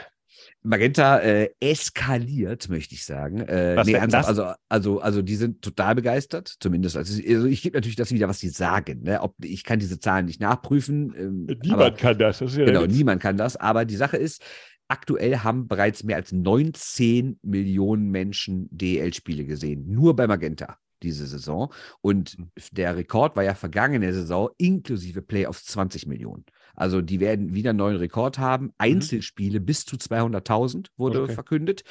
[0.61, 3.41] Magenta äh, eskaliert, möchte ich sagen.
[3.41, 6.97] Äh, was nee, ernsthaft, also, also, also die sind total begeistert, zumindest.
[6.97, 9.03] Also, also ich gebe natürlich das wieder, was sie sagen.
[9.03, 9.21] Ne?
[9.21, 11.13] Ob, ich kann diese Zahlen nicht nachprüfen.
[11.17, 12.39] Ähm, niemand aber, kann das.
[12.39, 13.55] das ja genau, niemand kann das.
[13.57, 14.41] Aber die Sache ist,
[14.87, 19.89] aktuell haben bereits mehr als 19 Millionen Menschen DL-Spiele gesehen.
[19.89, 21.71] Nur bei Magenta diese Saison.
[22.01, 22.49] Und mhm.
[22.71, 26.45] der Rekord war ja vergangene Saison inklusive Playoffs 20 Millionen.
[26.75, 28.65] Also die werden wieder einen neuen Rekord haben.
[28.65, 28.73] Mhm.
[28.77, 29.65] Einzelspiele mhm.
[29.65, 31.33] bis zu 200.000 wurde okay.
[31.33, 31.83] verkündet.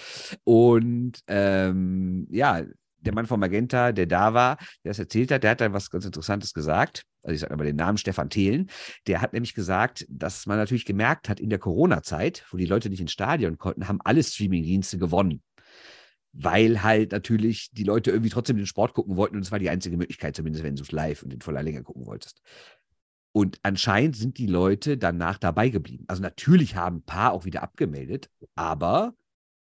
[0.44, 2.62] Und ähm, ja,
[3.02, 5.90] der Mann von Magenta, der da war, der es erzählt hat, der hat dann was
[5.90, 7.04] ganz Interessantes gesagt.
[7.22, 8.70] Also ich sage mal den Namen Stefan Thelen.
[9.06, 12.90] Der hat nämlich gesagt, dass man natürlich gemerkt hat, in der Corona-Zeit, wo die Leute
[12.90, 15.42] nicht ins Stadion konnten, haben alle Streaming-Dienste gewonnen
[16.32, 19.70] weil halt natürlich die Leute irgendwie trotzdem den Sport gucken wollten und es war die
[19.70, 22.42] einzige Möglichkeit, zumindest wenn du es live und in voller Länge gucken wolltest.
[23.32, 26.04] Und anscheinend sind die Leute danach dabei geblieben.
[26.08, 29.14] Also natürlich haben ein paar auch wieder abgemeldet, aber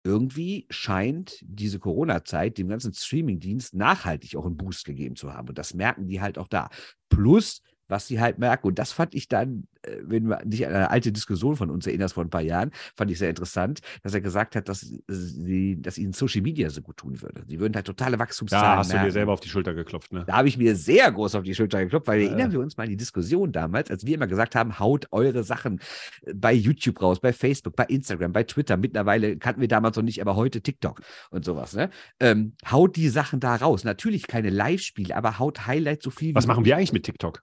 [0.03, 5.49] irgendwie scheint diese Corona-Zeit dem ganzen Streaming-Dienst nachhaltig auch einen Boost gegeben zu haben.
[5.49, 6.71] Und das merken die halt auch da.
[7.11, 8.67] Plus, was sie halt merken.
[8.69, 11.87] Und das fand ich dann, äh, wenn du dich an eine alte Diskussion von uns
[11.87, 15.81] erinnerst vor ein paar Jahren, fand ich sehr interessant, dass er gesagt hat, dass, sie,
[15.81, 17.43] dass ihnen Social Media so gut tun würde.
[17.47, 19.03] Sie würden halt totale Wachstumszahlen Da hast merken.
[19.03, 20.25] du dir selber auf die Schulter geklopft, ne?
[20.27, 22.77] Da habe ich mir sehr groß auf die Schulter geklopft, weil ja, erinnern wir uns
[22.77, 25.81] mal an die Diskussion damals, als wir immer gesagt haben, haut eure Sachen
[26.23, 28.77] äh, bei YouTube raus, bei Facebook, bei Instagram, bei Twitter.
[28.77, 31.91] Mittlerweile kannten wir damals noch nicht, aber heute TikTok und sowas, ne?
[32.21, 33.85] Ähm, haut die Sachen da raus.
[33.85, 37.43] Natürlich keine Live-Spiele, aber haut Highlights so viel wie Was machen wir eigentlich mit TikTok?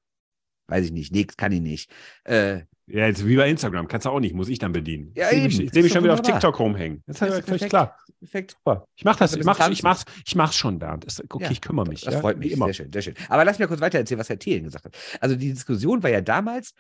[0.68, 1.92] Weiß ich nicht, nix kann ich nicht.
[2.24, 5.12] Äh, ja, jetzt wie bei Instagram, kannst du auch nicht, muss ich dann bedienen.
[5.16, 7.04] Ja, ich sehe mich, seh mich schon wieder auf TikTok rumhängen.
[7.06, 7.98] Das, das ist völlig klar.
[8.20, 8.52] Perfekt.
[8.52, 8.88] Super.
[8.96, 11.06] Ich mache das, ich mache ich mach's, ich mach's schon, Bernd.
[11.30, 12.02] okay, ja, ich kümmere mich.
[12.02, 12.66] Das ja, freut mich immer.
[12.68, 13.14] Sehr schön, sehr schön.
[13.28, 14.96] Aber lass mich mal kurz weiter erzählen, was Herr Thelen gesagt hat.
[15.20, 16.74] Also die Diskussion war ja damals,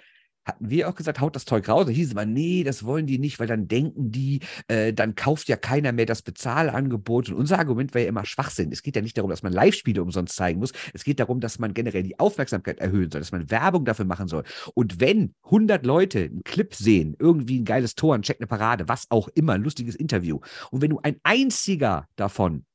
[0.47, 1.85] hatten wir auch gesagt, haut das Zeug raus.
[1.85, 5.49] Da hieß es nee, das wollen die nicht, weil dann denken die, äh, dann kauft
[5.49, 7.29] ja keiner mehr das Bezahlangebot.
[7.29, 8.71] Und unser Argument war ja immer Schwachsinn.
[8.71, 10.71] Es geht ja nicht darum, dass man Live-Spiele umsonst zeigen muss.
[10.93, 14.27] Es geht darum, dass man generell die Aufmerksamkeit erhöhen soll, dass man Werbung dafür machen
[14.27, 14.43] soll.
[14.73, 18.87] Und wenn 100 Leute einen Clip sehen, irgendwie ein geiles Tor, ein Check, eine Parade,
[18.87, 20.39] was auch immer, ein lustiges Interview,
[20.71, 22.65] und wenn du ein einziger davon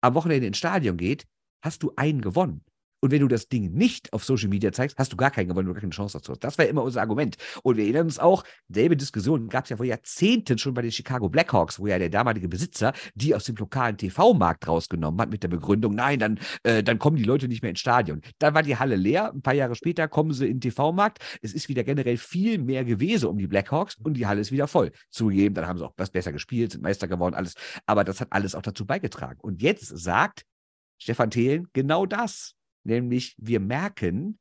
[0.00, 1.24] am Wochenende ins Stadion geht,
[1.62, 2.65] hast du einen gewonnen.
[3.00, 5.66] Und wenn du das Ding nicht auf Social Media zeigst, hast du gar keinen gewonnen,
[5.66, 6.34] du gar keine Chance dazu.
[6.34, 7.36] Das war immer unser Argument.
[7.62, 10.92] Und wir erinnern uns auch, selbe Diskussion gab es ja vor Jahrzehnten schon bei den
[10.92, 15.42] Chicago Blackhawks, wo ja der damalige Besitzer die aus dem lokalen TV-Markt rausgenommen hat mit
[15.42, 18.20] der Begründung, nein, dann, äh, dann kommen die Leute nicht mehr ins Stadion.
[18.38, 19.32] Dann war die Halle leer.
[19.32, 21.18] Ein paar Jahre später kommen sie in den TV-Markt.
[21.42, 24.68] Es ist wieder generell viel mehr gewesen um die Blackhawks und die Halle ist wieder
[24.68, 24.92] voll.
[25.10, 27.54] Zugegeben, dann haben sie auch was besser gespielt, sind Meister geworden, alles.
[27.86, 29.38] Aber das hat alles auch dazu beigetragen.
[29.40, 30.44] Und jetzt sagt
[30.98, 32.55] Stefan Thelen genau das.
[32.86, 34.38] Nämlich, wir merken,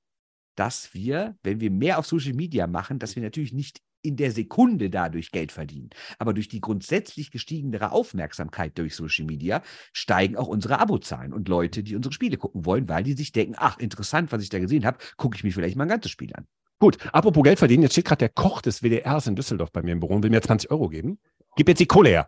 [0.56, 4.32] dass wir, wenn wir mehr auf Social Media machen, dass wir natürlich nicht in der
[4.32, 5.90] Sekunde dadurch Geld verdienen.
[6.20, 11.82] Aber durch die grundsätzlich gestiegenere Aufmerksamkeit durch Social Media steigen auch unsere Abozahlen und Leute,
[11.82, 14.86] die unsere Spiele gucken wollen, weil die sich denken, ach, interessant, was ich da gesehen
[14.86, 16.46] habe, gucke ich mir vielleicht mal ein ganzes Spiel an.
[16.78, 19.94] Gut, apropos Geld verdienen, jetzt steht gerade der Koch des WDRs in Düsseldorf bei mir
[19.94, 21.18] im Büro und will mir 20 Euro geben.
[21.56, 22.28] Gib jetzt die Kohle her.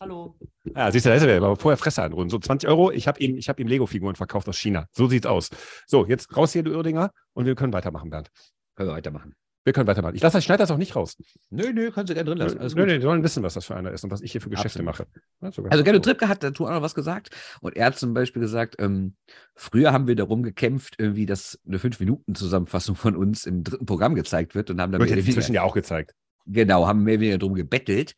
[0.00, 0.36] Hallo.
[0.74, 2.30] Ja, siehst du, da ist er aber vorher Fresse anrunden.
[2.30, 4.86] So 20 Euro, ich habe ihm, hab ihm Lego-Figuren verkauft aus China.
[4.92, 5.50] So sieht's aus.
[5.86, 8.30] So, jetzt raus hier, du Irdinger, und wir können weitermachen, Bernd.
[8.74, 9.34] Können wir weitermachen.
[9.64, 10.14] Wir können weitermachen.
[10.14, 11.16] Ich lasse, ich schneide das auch nicht raus.
[11.48, 12.58] Nö, nö, kannst du gerne drin lassen.
[12.58, 14.42] Alles nö, nö, die sollen wissen, was das für einer ist und was ich hier
[14.42, 15.08] für Geschäfte Absolut.
[15.40, 15.56] mache.
[15.56, 17.30] Ja, also Gerdo Trippke hat dazu auch noch was gesagt
[17.62, 19.14] und er hat zum Beispiel gesagt, ähm,
[19.54, 24.54] früher haben wir darum gekämpft, irgendwie, dass eine 5-Minuten-Zusammenfassung von uns im dritten Programm gezeigt
[24.54, 26.12] wird und haben dann wird jetzt inzwischen ja auch gezeigt.
[26.46, 28.14] Genau, haben mehr oder weniger darum gebettelt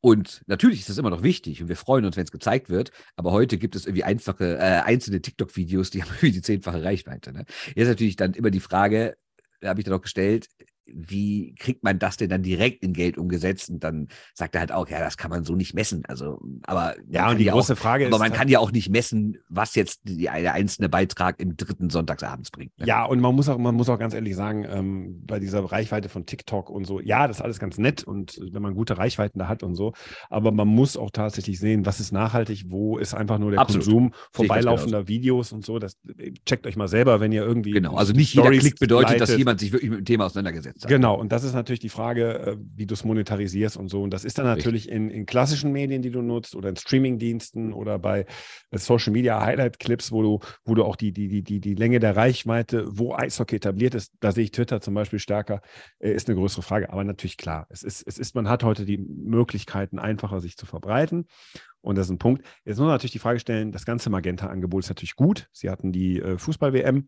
[0.00, 2.90] Und natürlich ist das immer noch wichtig und wir freuen uns, wenn es gezeigt wird.
[3.16, 7.32] Aber heute gibt es irgendwie einfache, äh, einzelne TikTok-Videos, die haben irgendwie die zehnfache Reichweite.
[7.32, 7.44] Ne?
[7.74, 9.16] Jetzt natürlich dann immer die Frage,
[9.64, 10.48] habe ich dann auch gestellt,
[10.86, 13.70] wie kriegt man das denn dann direkt in Geld umgesetzt?
[13.70, 16.04] Und dann sagt er halt auch, ja, das kann man so nicht messen.
[16.06, 18.90] Also, aber ja, und die große auch, Frage ist, aber man kann ja auch nicht
[18.90, 22.78] messen, was jetzt die, der einzelne Beitrag im dritten Sonntagsabends bringt.
[22.78, 22.86] Ne?
[22.86, 26.08] Ja, und man muss auch, man muss auch ganz ehrlich sagen, ähm, bei dieser Reichweite
[26.08, 29.38] von TikTok und so, ja, das ist alles ganz nett und wenn man gute Reichweiten
[29.38, 29.92] da hat und so,
[30.30, 33.84] aber man muss auch tatsächlich sehen, was ist nachhaltig, wo ist einfach nur der Absolut.
[33.84, 35.78] Konsum vorbeilaufender Videos und so.
[35.78, 35.98] Das
[36.44, 37.72] checkt euch mal selber, wenn ihr irgendwie.
[37.72, 39.28] Genau, also nicht Storys jeder Klick bedeutet, leitet.
[39.28, 40.90] dass jemand sich wirklich mit dem Thema auseinandergesetzt hat.
[40.90, 44.02] Genau, und das ist natürlich die Frage, äh, wie du es monetarisierst und so.
[44.02, 47.72] Und das ist dann natürlich in, in, klassischen Medien, die du nutzt oder in Streamingdiensten
[47.72, 48.26] oder bei
[48.70, 51.74] äh, Social Media Highlight Clips, wo du, wo du auch die, die, die, die, die
[51.74, 55.60] Länge der Reichweite, wo Eishockey etabliert ist, da sehe ich Twitter zum Beispiel stärker,
[55.98, 56.92] äh, ist eine größere Frage.
[56.92, 60.66] Aber natürlich klar, es ist, es ist, man hat heute die Möglichkeiten, einfacher sich zu
[60.66, 61.26] verbreiten.
[61.80, 62.44] Und das ist ein Punkt.
[62.64, 65.48] Jetzt muss man natürlich die Frage stellen, das ganze Magenta-Angebot ist natürlich gut.
[65.52, 67.06] Sie hatten die Fußball-WM.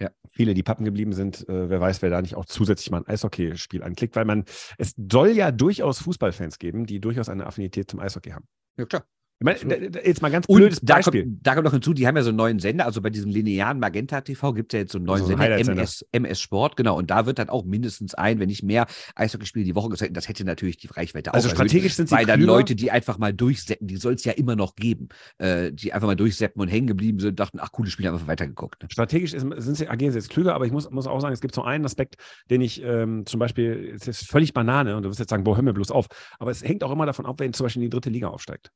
[0.00, 0.10] Ja.
[0.28, 3.06] Viele, die Pappen geblieben sind, äh, wer weiß, wer da nicht auch zusätzlich mal ein
[3.06, 4.44] Eishockeyspiel anklickt, weil man,
[4.76, 8.46] es soll ja durchaus Fußballfans geben, die durchaus eine Affinität zum Eishockey haben.
[8.76, 9.06] Ja, klar.
[9.40, 11.22] Ich meine, jetzt mal ganz blödes und Beispiel.
[11.22, 13.10] Da kommt, da kommt noch hinzu, die haben ja so einen neuen Sender, also bei
[13.10, 16.40] diesem linearen Magenta TV gibt es ja jetzt so einen neuen also Sender, MS, MS
[16.40, 16.96] Sport, genau.
[16.96, 20.16] Und da wird dann auch mindestens ein, wenn nicht mehr Eishockeyspiele die Woche gezeigt.
[20.16, 21.50] Das hätte natürlich die Reichweite also auch.
[21.50, 24.24] Also strategisch erhöht, sind sie Weil dann Leute, die einfach mal durchsetzen, die soll es
[24.24, 27.72] ja immer noch geben, äh, die einfach mal durchsetzen und hängen geblieben sind, dachten, ach,
[27.72, 28.82] coole Spiele, einfach weitergeguckt.
[28.82, 28.88] Ne?
[28.90, 31.54] Strategisch sind sie, agieren sie jetzt klüger, aber ich muss, muss auch sagen, es gibt
[31.54, 32.16] so einen Aspekt,
[32.50, 35.56] den ich ähm, zum Beispiel, es ist völlig Banane und du wirst jetzt sagen, boah,
[35.56, 36.06] hör mir bloß auf.
[36.38, 38.70] Aber es hängt auch immer davon ab, wenn zum Beispiel in die dritte Liga aufsteigt.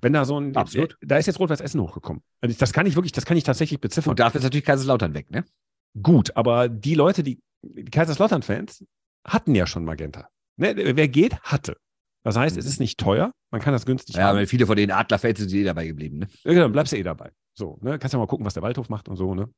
[0.00, 0.96] Wenn da so ein, Absolut.
[1.00, 2.22] da ist jetzt Rot-Weiß Essen hochgekommen.
[2.40, 4.10] Also das kann ich wirklich, das kann ich tatsächlich beziffern.
[4.10, 5.44] Und dafür ist natürlich Kaiserslautern weg, ne?
[6.00, 8.84] Gut, aber die Leute, die, die Kaiserslautern-Fans
[9.26, 10.28] hatten ja schon Magenta.
[10.56, 10.74] Ne?
[10.96, 11.76] Wer geht, hatte.
[12.24, 14.36] Das heißt, es ist nicht teuer, man kann das günstig Ja, haben.
[14.38, 16.28] aber viele von den Adlerfans sind eh dabei geblieben, ne?
[16.44, 17.32] Ja, genau, bleibst du eh dabei.
[17.54, 17.98] So, ne?
[17.98, 19.48] Kannst ja mal gucken, was der Waldhof macht und so, ne?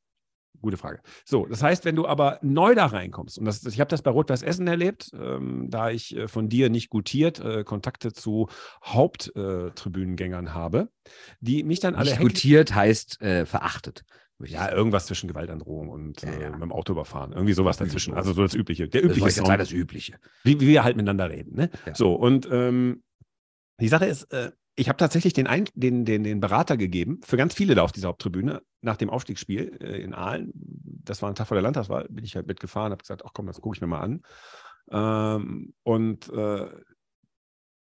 [0.60, 1.00] Gute Frage.
[1.24, 4.10] So, das heißt, wenn du aber neu da reinkommst, und das, ich habe das bei
[4.10, 8.48] Rot-Weiß Essen erlebt, ähm, da ich äh, von dir nicht gutiert äh, Kontakte zu
[8.84, 10.88] Haupttribünengängern äh, habe,
[11.40, 12.10] die mich dann alle.
[12.10, 14.04] Nicht gutiert heißt äh, verachtet.
[14.42, 16.38] Ja, irgendwas zwischen Gewaltandrohung und ja, ja.
[16.46, 17.32] Äh, mit dem Auto überfahren.
[17.32, 18.14] Irgendwie sowas dazwischen.
[18.14, 18.88] Also so das Übliche.
[18.88, 20.18] Der übliche das, Sound, das Übliche.
[20.42, 21.54] Wie, wie, wir halt miteinander reden.
[21.56, 21.70] Ne?
[21.86, 21.94] Ja.
[21.94, 23.02] So, und ähm,
[23.80, 27.36] die Sache ist, äh, ich habe tatsächlich den, Ein den, den, den Berater gegeben für
[27.36, 30.52] ganz viele da auf dieser Haupttribüne nach dem Aufstiegsspiel äh, in Aalen.
[30.52, 33.46] Das war ein Tag vor der Landtagswahl, bin ich halt mitgefahren, habe gesagt, ach komm,
[33.46, 34.22] das gucke ich mir mal an.
[34.90, 36.66] Ähm, und äh,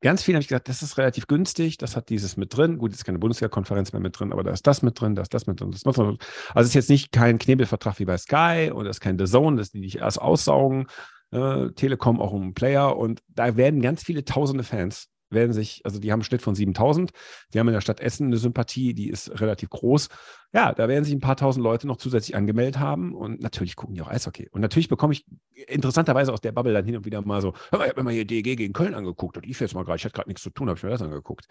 [0.02, 2.78] ganz viel habe ich gesagt, das ist relativ günstig, das hat dieses mit drin.
[2.78, 5.34] Gut, ist keine Bundesliga-Konferenz mehr mit drin, aber da ist das mit drin, da ist
[5.34, 5.72] das mit drin.
[5.72, 6.18] Das mit drin.
[6.54, 9.72] Also ist jetzt nicht kein Knebelvertrag wie bei Sky oder ist kein The Zone, das
[9.72, 10.86] die dich erst aussaugen.
[11.32, 16.00] Äh, Telekom auch ein Player und da werden ganz viele tausende Fans werden sich, also
[16.00, 17.12] die haben einen Schnitt von 7000.
[17.54, 20.10] Die haben in der Stadt Essen eine Sympathie, die ist relativ groß.
[20.52, 23.94] Ja, da werden sich ein paar tausend Leute noch zusätzlich angemeldet haben und natürlich gucken
[23.94, 24.50] die auch Eishockey.
[24.50, 25.26] Und natürlich bekomme ich
[25.68, 28.12] interessanterweise aus der Bubble dann hin und wieder mal so, hör mal, ich habe mir
[28.12, 30.50] hier DEG gegen Köln angeguckt und ich jetzt mal gerade, ich hatte gerade nichts zu
[30.50, 31.46] tun, habe ich mir das angeguckt.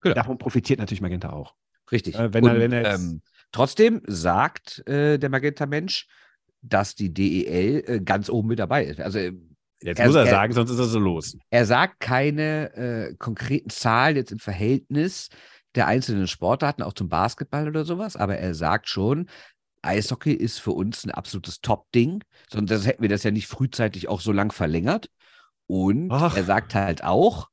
[0.00, 0.14] Genau.
[0.14, 1.54] Davon profitiert natürlich Magenta auch.
[1.90, 2.16] Richtig.
[2.16, 3.22] Äh, wenn, und, er, wenn er ähm,
[3.52, 6.08] trotzdem sagt äh, der Magenta-Mensch,
[6.62, 9.00] dass die DEL äh, ganz oben mit dabei ist.
[9.00, 9.18] Also
[9.82, 11.36] Jetzt er, muss er, er, sagen, sonst ist er so los.
[11.50, 15.28] Er sagt keine äh, konkreten Zahlen jetzt im Verhältnis
[15.74, 19.28] der einzelnen Sportarten, auch zum Basketball oder sowas, aber er sagt schon,
[19.82, 24.20] Eishockey ist für uns ein absolutes Top-Ding, sonst hätten wir das ja nicht frühzeitig auch
[24.20, 25.10] so lang verlängert.
[25.66, 26.36] Und Ach.
[26.36, 27.48] er sagt halt auch,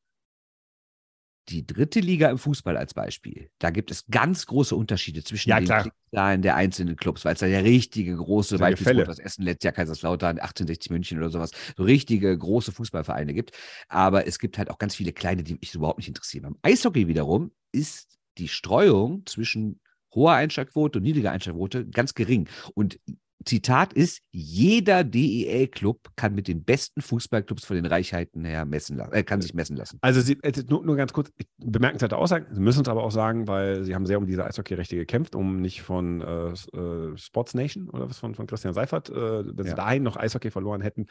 [1.49, 5.59] die dritte Liga im Fußball als Beispiel, da gibt es ganz große Unterschiede zwischen ja,
[5.59, 9.65] den Zahlen der einzelnen Clubs, weil es da ja richtige große Beispiele, das Essen letztes
[9.65, 13.51] Jahr Kaiserslautern, 1860 München oder sowas, so richtige große Fußballvereine gibt.
[13.87, 16.43] Aber es gibt halt auch ganz viele kleine, die mich überhaupt nicht interessieren.
[16.43, 19.79] Beim Eishockey wiederum ist die Streuung zwischen
[20.13, 22.47] hoher Einschlagquote und niedriger Einschlagquote ganz gering.
[22.73, 22.99] Und
[23.45, 29.13] Zitat ist, jeder DEL-Club kann mit den besten Fußballclubs von den Reichheiten her messen lassen,
[29.13, 29.97] äh, kann sich messen lassen.
[30.01, 33.83] Also Sie, nur, nur ganz kurz, bemerkenswerte Aussagen, Sie müssen es aber auch sagen, weil
[33.83, 38.09] Sie haben sehr um diese Eishockey-Rechte gekämpft, um nicht von äh, äh, Sports Nation oder
[38.09, 39.71] was von, von Christian Seifert, äh, wenn ja.
[39.71, 41.07] Sie dahin noch Eishockey verloren hätten,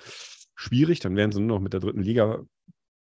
[0.55, 2.43] schwierig, dann wären Sie nur noch mit der dritten Liga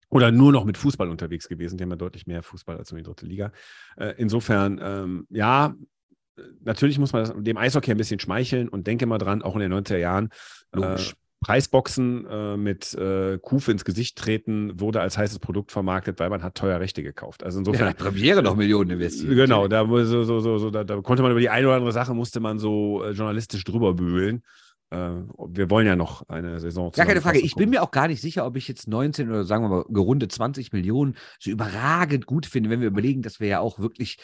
[0.09, 1.77] oder nur noch mit Fußball unterwegs gewesen.
[1.77, 3.51] Die haben ja deutlich mehr Fußball als nur die dritte Liga.
[3.97, 5.73] Äh, insofern, ähm, ja,
[6.63, 9.74] natürlich muss man dem Eishockey ein bisschen schmeicheln und denke mal dran, auch in den
[9.74, 10.30] 90er Jahren.
[10.72, 10.98] Äh,
[11.43, 16.41] Preisboxen äh, mit äh, Kufe ins Gesicht treten wurde als heißes Produkt vermarktet, weil man
[16.41, 17.43] hat teuer Rechte gekauft.
[17.43, 17.88] Also insofern.
[17.88, 19.30] Ja, Premiere noch Millionen investiert.
[19.30, 22.13] Genau, da, so, so, so, da, da, konnte man über die eine oder andere Sache
[22.13, 24.41] musste man so äh, journalistisch drüber bühlen.
[24.91, 26.91] äh, wir wollen ja noch eine Saison.
[26.93, 27.39] Gar keine Frage.
[27.39, 29.86] Ich bin mir auch gar nicht sicher, ob ich jetzt 19 oder sagen wir mal
[29.89, 34.17] gerunde 20 Millionen so überragend gut finde, wenn wir überlegen, dass wir ja auch wirklich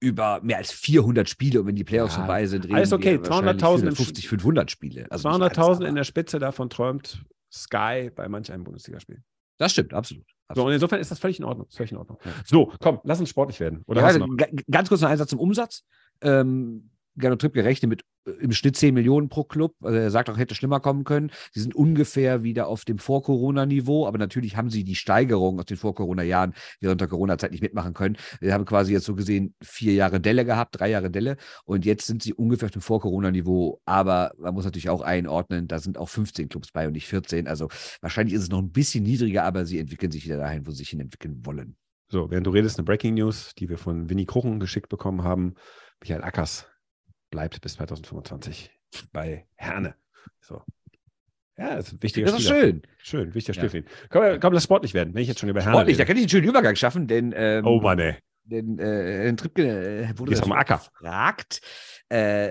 [0.00, 3.16] über mehr als 400 Spiele und wenn die Playoffs ja, vorbei sind, reden alles okay.
[3.16, 5.06] 200.000 50, 500 Spiele.
[5.10, 9.22] Also 200.000 in der Spitze davon träumt Sky bei manch einem Bundesligaspiel.
[9.58, 10.24] Das stimmt, absolut.
[10.46, 10.56] absolut.
[10.56, 11.66] So, und insofern ist das völlig in Ordnung.
[11.70, 12.18] Völlig in Ordnung.
[12.44, 13.82] So, komm, lass uns sportlich werden.
[13.86, 14.26] Oder ja,
[14.70, 15.84] ganz kurz noch ein Satz zum Umsatz.
[16.20, 18.04] Ähm, Gernot Tripp gerechnet mit
[18.40, 19.74] im Schnitt 10 Millionen pro Club.
[19.82, 21.30] Also er sagt auch, hätte schlimmer kommen können.
[21.52, 25.76] Sie sind ungefähr wieder auf dem Vor-Corona-Niveau, aber natürlich haben sie die Steigerung aus den
[25.76, 28.16] Vor-Corona-Jahren während der Corona-Zeit nicht mitmachen können.
[28.40, 32.06] Wir haben quasi jetzt so gesehen vier Jahre Delle gehabt, drei Jahre Delle und jetzt
[32.06, 33.80] sind sie ungefähr auf dem Vor-Corona-Niveau.
[33.84, 37.48] Aber man muss natürlich auch einordnen, da sind auch 15 Clubs bei und nicht 14.
[37.48, 37.68] Also
[38.00, 40.78] wahrscheinlich ist es noch ein bisschen niedriger, aber sie entwickeln sich wieder dahin, wo sie
[40.78, 41.76] sich hin entwickeln wollen.
[42.10, 45.54] So, während du redest, eine Breaking News, die wir von Winnie Kruchen geschickt bekommen haben.
[46.00, 46.66] Michael Ackers
[47.30, 48.70] bleibt bis 2025
[49.12, 49.94] bei Herne.
[50.40, 50.62] So.
[51.56, 52.82] Ja, das ist ein wichtiger Das ist schön.
[52.98, 53.86] Schön, wichtiger Spiel für ihn.
[54.10, 56.04] Komm, komm, lass sportlich werden, wenn ich jetzt schon über Herne Sportlich, rede.
[56.04, 58.16] da kann ich einen schönen Übergang schaffen, denn ähm, Oh Mann, ey.
[58.44, 60.76] Denn äh, Trippke äh, wurde am Acker.
[60.76, 61.60] gefragt,
[62.08, 62.50] äh,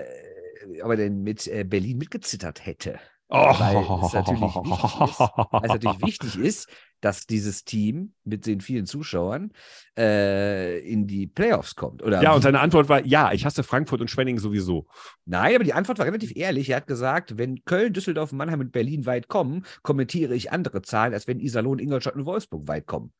[0.82, 3.00] ob er denn mit äh, Berlin mitgezittert hätte.
[3.30, 3.36] Oh.
[3.36, 5.20] Weil, es natürlich wichtig ist,
[5.52, 6.68] natürlich wichtig ist,
[7.00, 9.52] dass dieses Team mit den vielen Zuschauern
[9.96, 12.02] äh, in die Playoffs kommt.
[12.02, 14.86] Oder ja, und seine Antwort war, ja, ich hasse Frankfurt und Schwenningen sowieso.
[15.24, 16.70] Nein, aber die Antwort war relativ ehrlich.
[16.70, 21.14] Er hat gesagt, wenn Köln, Düsseldorf, Mannheim und Berlin weit kommen, kommentiere ich andere Zahlen,
[21.14, 23.12] als wenn Iserlohn, Ingolstadt und Wolfsburg weit kommen.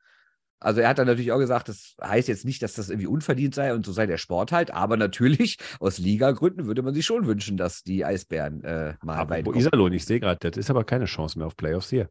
[0.61, 3.55] Also er hat dann natürlich auch gesagt, das heißt jetzt nicht, dass das irgendwie unverdient
[3.55, 7.27] sei und so sei der Sport halt, aber natürlich aus Ligagründen würde man sich schon
[7.27, 9.57] wünschen, dass die Eisbären äh, mal aber weit kommen.
[9.57, 12.11] Iserlohn, ich sehe gerade, das ist aber keine Chance mehr auf Playoffs hier.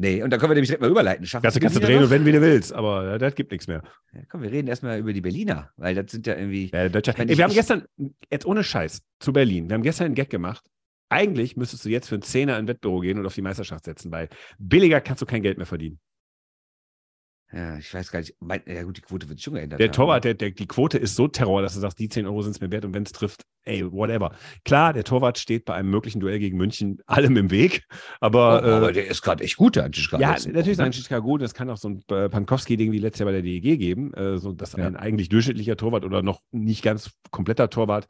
[0.00, 1.26] Nee, und da können wir nämlich direkt mal überleiten.
[1.26, 2.10] Schaffen das kannst du drehen, noch?
[2.10, 3.82] wenn wie du willst, aber ja, das gibt nichts mehr.
[4.12, 6.70] Ja, komm, wir reden erstmal über die Berliner, weil das sind ja irgendwie.
[6.72, 7.84] Ja, Deutscher, Ey, wir haben gestern,
[8.30, 10.64] jetzt ohne Scheiß, zu Berlin, wir haben gestern einen Gag gemacht.
[11.08, 13.86] Eigentlich müsstest du jetzt für einen Zehner in ein Wettbüro gehen und auf die Meisterschaft
[13.86, 15.98] setzen, weil billiger kannst du kein Geld mehr verdienen.
[17.50, 18.34] Ja, ich weiß gar nicht.
[18.40, 19.80] Mein, ja, gut, die Quote wird schon geändert.
[19.80, 22.42] Der Torwart, der, der, die Quote ist so Terror, dass du sagst, die 10 Euro
[22.42, 24.32] sind es mir wert und wenn es trifft, ey, whatever.
[24.64, 27.84] Klar, der Torwart steht bei einem möglichen Duell gegen München allem im Weg,
[28.20, 28.62] aber.
[28.62, 30.18] Oh, aber äh, der ist gerade echt gut, der Antischka.
[30.18, 31.40] Ja, natürlich ist Antischka gut.
[31.40, 34.36] Es kann auch so ein äh, Pankowski-Ding wie letztes Jahr bei der DEG geben, äh,
[34.36, 34.86] so dass ja.
[34.86, 38.08] ein eigentlich durchschnittlicher Torwart oder noch nicht ganz kompletter Torwart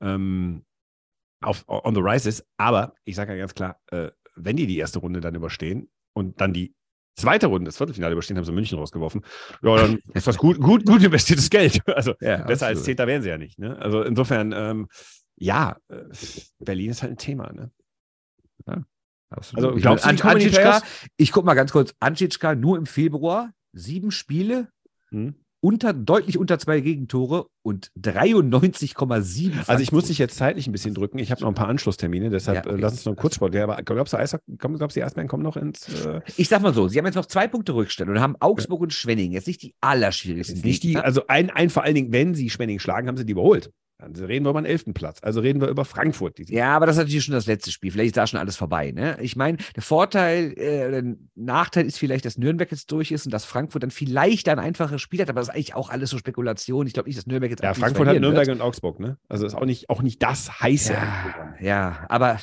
[0.00, 0.64] ähm,
[1.42, 2.46] auf, on the rise ist.
[2.56, 6.40] Aber ich sage ja ganz klar, äh, wenn die die erste Runde dann überstehen und
[6.40, 6.74] dann die
[7.18, 9.22] zweite Runde, das Viertelfinale überstehen, haben sie München rausgeworfen.
[9.62, 11.80] Ja, dann ist das gut, gut, gut investiertes Geld.
[11.98, 12.76] Also ja, besser absolut.
[12.76, 13.58] als Zehnter wären sie ja nicht.
[13.58, 13.76] Ne?
[13.78, 14.88] Also insofern, ähm,
[15.36, 16.04] ja, äh,
[16.60, 17.52] Berlin ist halt ein Thema.
[17.52, 17.70] Ne?
[18.66, 18.84] Ja,
[19.30, 20.82] also glaubst du, An
[21.16, 24.68] ich guck mal ganz kurz, Antitschka nur im Februar, sieben Spiele,
[25.10, 29.52] hm unter, deutlich unter zwei Gegentore und 93,7.
[29.66, 31.18] Also ich muss dich jetzt zeitlich ein bisschen drücken.
[31.18, 32.78] Ich habe noch ein paar Anschlusstermine, deshalb ja, okay.
[32.78, 33.54] äh, lass uns noch einen Kurzsport.
[33.54, 35.88] Ja, aber glaubst du, Eishockey, glaubst du, die Eisbären kommen noch ins.
[36.04, 38.80] Äh ich sag mal so, sie haben jetzt noch zwei Punkte Rückstand und haben Augsburg
[38.80, 38.84] ja.
[38.84, 39.32] und Schwenning.
[39.32, 40.60] Jetzt nicht die allerschwierigsten.
[40.60, 43.32] Nicht die, also ein, ein, vor allen Dingen, wenn sie Schwenning schlagen, haben sie die
[43.32, 43.72] überholt.
[44.00, 45.18] Dann reden wir über den elften Platz.
[45.22, 46.38] Also reden wir über Frankfurt.
[46.48, 47.90] Ja, aber das ist natürlich schon das letzte Spiel.
[47.90, 48.92] Vielleicht ist da schon alles vorbei.
[48.92, 49.18] Ne?
[49.20, 53.32] Ich meine, der Vorteil, äh, der Nachteil ist vielleicht, dass Nürnberg jetzt durch ist und
[53.32, 55.28] dass Frankfurt dann vielleicht ein einfaches Spiel hat.
[55.28, 56.86] Aber das ist eigentlich auch alles so Spekulation.
[56.86, 57.64] Ich glaube nicht, dass Nürnberg jetzt.
[57.64, 58.56] Ja, Frankfurt hat Nürnberg wird.
[58.56, 59.00] und Augsburg.
[59.00, 59.18] Ne?
[59.28, 60.92] Also ist auch nicht, auch nicht das heiße.
[60.92, 62.38] Ja, ja, aber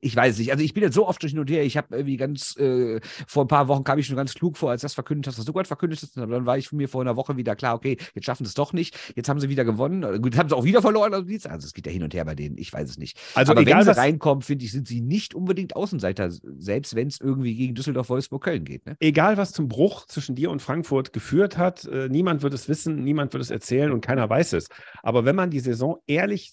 [0.00, 0.50] ich weiß nicht.
[0.50, 1.62] Also ich bin jetzt so oft durch hin und her.
[1.64, 4.70] Ich habe irgendwie ganz, äh, vor ein paar Wochen kam ich schon ganz klug vor,
[4.70, 6.16] als das verkündet hast, was du gerade verkündet hast.
[6.18, 8.48] Aber dann war ich von mir vor einer Woche wieder klar, okay, jetzt schaffen sie
[8.48, 8.96] es doch nicht.
[9.14, 10.02] Jetzt haben sie wieder gewonnen.
[10.22, 11.12] Gut, jetzt haben sie auch wieder verloren.
[11.12, 12.56] Also es geht ja hin und her bei denen.
[12.56, 13.18] Ich weiß es nicht.
[13.34, 17.08] Also Aber egal, wenn sie reinkommen, finde ich, sind sie nicht unbedingt Außenseiter, selbst wenn
[17.08, 18.86] es irgendwie gegen Düsseldorf, Wolfsburg, Köln geht.
[18.86, 18.96] Ne?
[19.00, 23.04] Egal, was zum Bruch zwischen dir und Frankfurt geführt hat, äh, niemand wird es wissen,
[23.04, 24.68] niemand wird es erzählen und keiner weiß es.
[25.02, 26.52] Aber wenn man die Saison ehrlich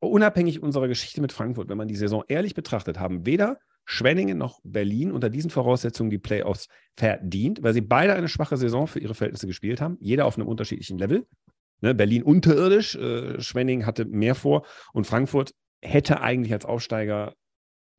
[0.00, 4.60] unabhängig unserer Geschichte mit Frankfurt, wenn man die Saison ehrlich betrachtet, haben weder Schwenningen noch
[4.62, 9.14] Berlin unter diesen Voraussetzungen die Playoffs verdient, weil sie beide eine schwache Saison für ihre
[9.14, 11.26] Verhältnisse gespielt haben, jeder auf einem unterschiedlichen Level.
[11.80, 17.34] Ne, Berlin unterirdisch, äh, Schwenningen hatte mehr vor und Frankfurt hätte eigentlich als Aufsteiger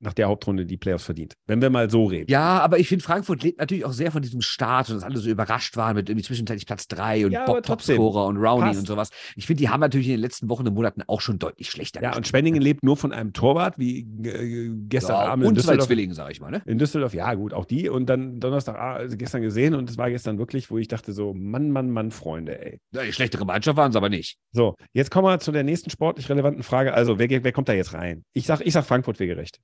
[0.02, 1.36] nach der Hauptrunde die Playoffs verdient.
[1.48, 2.30] Wenn wir mal so reden.
[2.30, 5.18] Ja, aber ich finde, Frankfurt lebt natürlich auch sehr von diesem Start und dass alle
[5.18, 9.10] so überrascht waren mit irgendwie zwischenzeitlich Platz 3 und ja, Topscorer und Rowney und sowas.
[9.36, 12.02] Ich finde, die haben natürlich in den letzten Wochen und Monaten auch schon deutlich schlechter
[12.02, 12.18] Ja, gespielt.
[12.18, 15.88] und Schwenningen lebt nur von einem Torwart, wie äh, gestern ja, Abend in Düsseldorf.
[15.88, 16.52] Zwillingen, sag ich mal.
[16.52, 16.62] Ne?
[16.66, 17.90] In Düsseldorf, ja gut, auch die.
[17.90, 21.34] Und dann Donnerstag also gestern gesehen und es war gestern wirklich, wo ich dachte so,
[21.34, 22.80] Mann, Mann, Mann, Freunde, ey.
[22.94, 24.38] Ja, die schlechtere Mannschaft waren es aber nicht.
[24.52, 26.94] So, jetzt kommen wir zu der nächsten sportlich relevanten Frage.
[26.94, 28.24] Also, wer, wer kommt da jetzt rein?
[28.34, 29.60] Ich sag, ich sag Frankfurt wäre gerecht.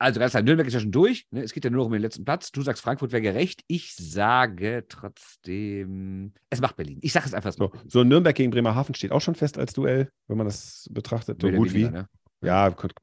[0.00, 1.26] Also ganz klar, Nürnberg ist ja schon durch.
[1.30, 1.42] Ne?
[1.42, 2.50] Es geht ja nur noch um den letzten Platz.
[2.50, 3.62] Du sagst, Frankfurt wäre gerecht.
[3.66, 6.98] Ich sage trotzdem, es macht Berlin.
[7.02, 7.70] Ich sage es einfach so.
[7.86, 11.42] So, Nürnberg gegen Bremerhaven steht auch schon fest als Duell, wenn man das betrachtet.
[11.42, 11.84] So gut wie.
[11.84, 12.08] Ne?
[12.40, 12.94] Ja, könnte,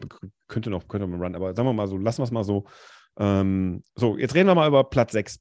[0.47, 2.65] könnte noch, könnte man run, aber sagen wir mal so, lassen wir es mal so.
[3.19, 5.39] Ähm, so, jetzt reden wir mal über Platz 6,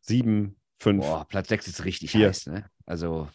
[0.00, 1.06] 7, 5.
[1.06, 2.26] Boah, Platz 6 ist richtig 4.
[2.26, 2.68] heiß, ne?
[2.86, 3.28] Also,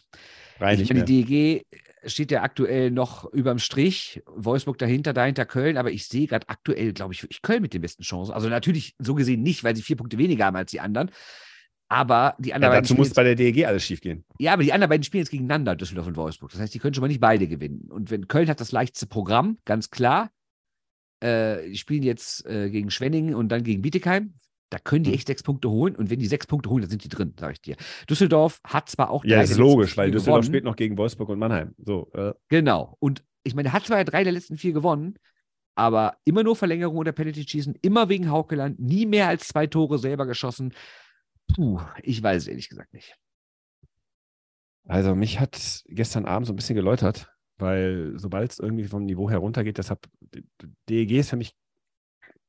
[0.56, 1.66] ich meine, die DEG
[2.06, 6.92] steht ja aktuell noch überm Strich, Wolfsburg dahinter, dahinter Köln, aber ich sehe gerade aktuell,
[6.92, 8.32] glaube ich, wirklich Köln mit den besten Chancen.
[8.32, 11.10] Also natürlich so gesehen nicht, weil sie vier Punkte weniger haben als die anderen.
[11.88, 14.24] Aber die anderen ja, dazu muss bei der DEG alles schief gehen.
[14.38, 16.50] Ja, aber die anderen beiden spielen jetzt gegeneinander, Düsseldorf und Wolfsburg.
[16.50, 17.90] Das heißt, die können schon mal nicht beide gewinnen.
[17.90, 20.30] Und wenn Köln hat das leichteste Programm, ganz klar.
[21.20, 24.34] Äh, die spielen jetzt äh, gegen Schwenningen und dann gegen Bietigheim.
[24.70, 25.16] Da können die hm.
[25.16, 25.94] echt sechs Punkte holen.
[25.94, 27.76] Und wenn die sechs Punkte holen, dann sind die drin, sage ich dir.
[28.08, 29.24] Düsseldorf hat zwar auch.
[29.24, 30.44] Ja, ist logisch, weil Düsseldorf gewonnen.
[30.44, 31.74] spielt noch gegen Wolfsburg und Mannheim.
[31.78, 32.32] So, äh.
[32.48, 32.96] Genau.
[32.98, 35.18] Und ich meine, hat zwar drei der letzten vier gewonnen,
[35.74, 40.26] aber immer nur Verlängerung oder Penalty-Schießen, immer wegen Haukeland, nie mehr als zwei Tore selber
[40.26, 40.72] geschossen.
[41.54, 43.14] Puh, ich weiß es ehrlich gesagt nicht.
[44.86, 49.30] Also mich hat gestern Abend so ein bisschen geläutert, weil sobald es irgendwie vom Niveau
[49.30, 50.06] heruntergeht, deshalb
[50.88, 51.54] DEG ist für mich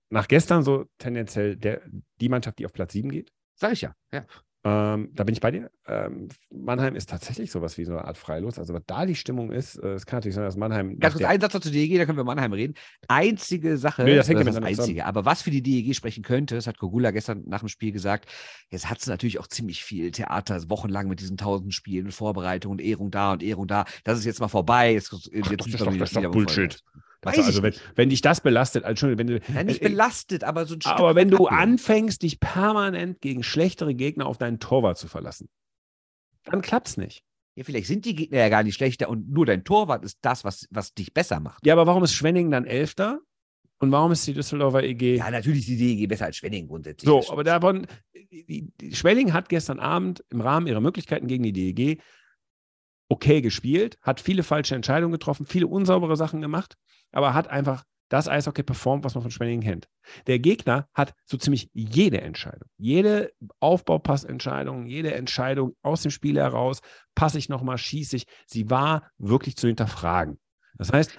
[0.10, 1.82] nach gestern so tendenziell der,
[2.22, 3.32] die Mannschaft, die auf Platz 7 geht.
[3.56, 4.26] Sag ich ja, ja.
[4.68, 5.70] Ähm, da bin ich bei dir.
[5.88, 8.58] Ähm, Mannheim ist tatsächlich sowas wie so eine Art Freilos.
[8.58, 10.98] Also, was da die Stimmung ist, äh, es kann natürlich sein, dass Mannheim.
[10.98, 12.74] Ganz kurz, ein Satz zu DEG, da können wir Mannheim reden.
[13.08, 15.02] Einzige Sache, nee, das hängt das einzige, zusammen.
[15.02, 18.28] aber was für die DEG sprechen könnte, das hat Kogula gestern nach dem Spiel gesagt,
[18.72, 22.82] jetzt hat es natürlich auch ziemlich viel Theater, wochenlang mit diesen tausend Spielen, Vorbereitung und
[22.82, 23.86] Ehrung da und Ehrung da.
[24.04, 24.94] Das ist jetzt mal vorbei.
[24.94, 26.82] Jetzt, jetzt Ach, das ist doch, das ist doch Bullshit.
[27.26, 29.54] Also, also wenn, wenn dich das belastet, Entschuldigung, wenn du.
[29.54, 33.44] Ja, nicht äh, belastet, aber so ein Stück Aber wenn du anfängst, dich permanent gegen
[33.44, 35.50] schlechtere Gegner auf deinen Torwart zu verlassen,
[36.46, 37.24] dann klappt es nicht.
[37.56, 40.44] Ja, vielleicht sind die Gegner ja gar nicht schlechter und nur dein Torwart ist das,
[40.44, 41.66] was, was dich besser macht.
[41.66, 43.22] Ja, aber warum ist Schwenning dann Elfter?
[43.80, 45.18] Und warum ist die Düsseldorfer EG?
[45.18, 47.08] Ja, natürlich ist die DEG besser als Schwenning grundsätzlich.
[47.08, 51.54] So, aber davon, die, die Schwenning hat gestern Abend im Rahmen ihrer Möglichkeiten gegen die
[51.54, 52.02] DEG
[53.10, 56.76] okay gespielt, hat viele falsche Entscheidungen getroffen, viele unsaubere Sachen gemacht
[57.12, 59.88] aber hat einfach das Eishockey performt, was man von Schwenningen kennt.
[60.28, 66.82] Der Gegner hat so ziemlich jede Entscheidung, jede Aufbaupassentscheidung, jede Entscheidung aus dem Spiel heraus,
[67.16, 70.40] passe ich nochmal, schieße ich, sie war wirklich zu hinterfragen.
[70.78, 71.18] Das heißt,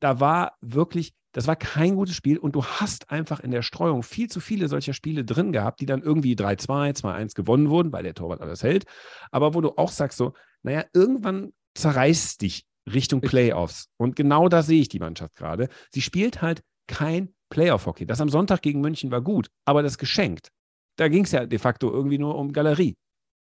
[0.00, 4.02] da war wirklich, das war kein gutes Spiel und du hast einfach in der Streuung
[4.02, 8.04] viel zu viele solcher Spiele drin gehabt, die dann irgendwie 3-2, 2-1 gewonnen wurden, weil
[8.04, 8.84] der Torwart alles hält,
[9.30, 13.88] aber wo du auch sagst so, naja, irgendwann zerreißt dich Richtung Playoffs.
[13.96, 15.68] Und genau da sehe ich die Mannschaft gerade.
[15.90, 18.06] Sie spielt halt kein Playoff-Hockey.
[18.06, 20.48] Das am Sonntag gegen München war gut, aber das geschenkt.
[20.96, 22.96] Da ging es ja de facto irgendwie nur um Galerie.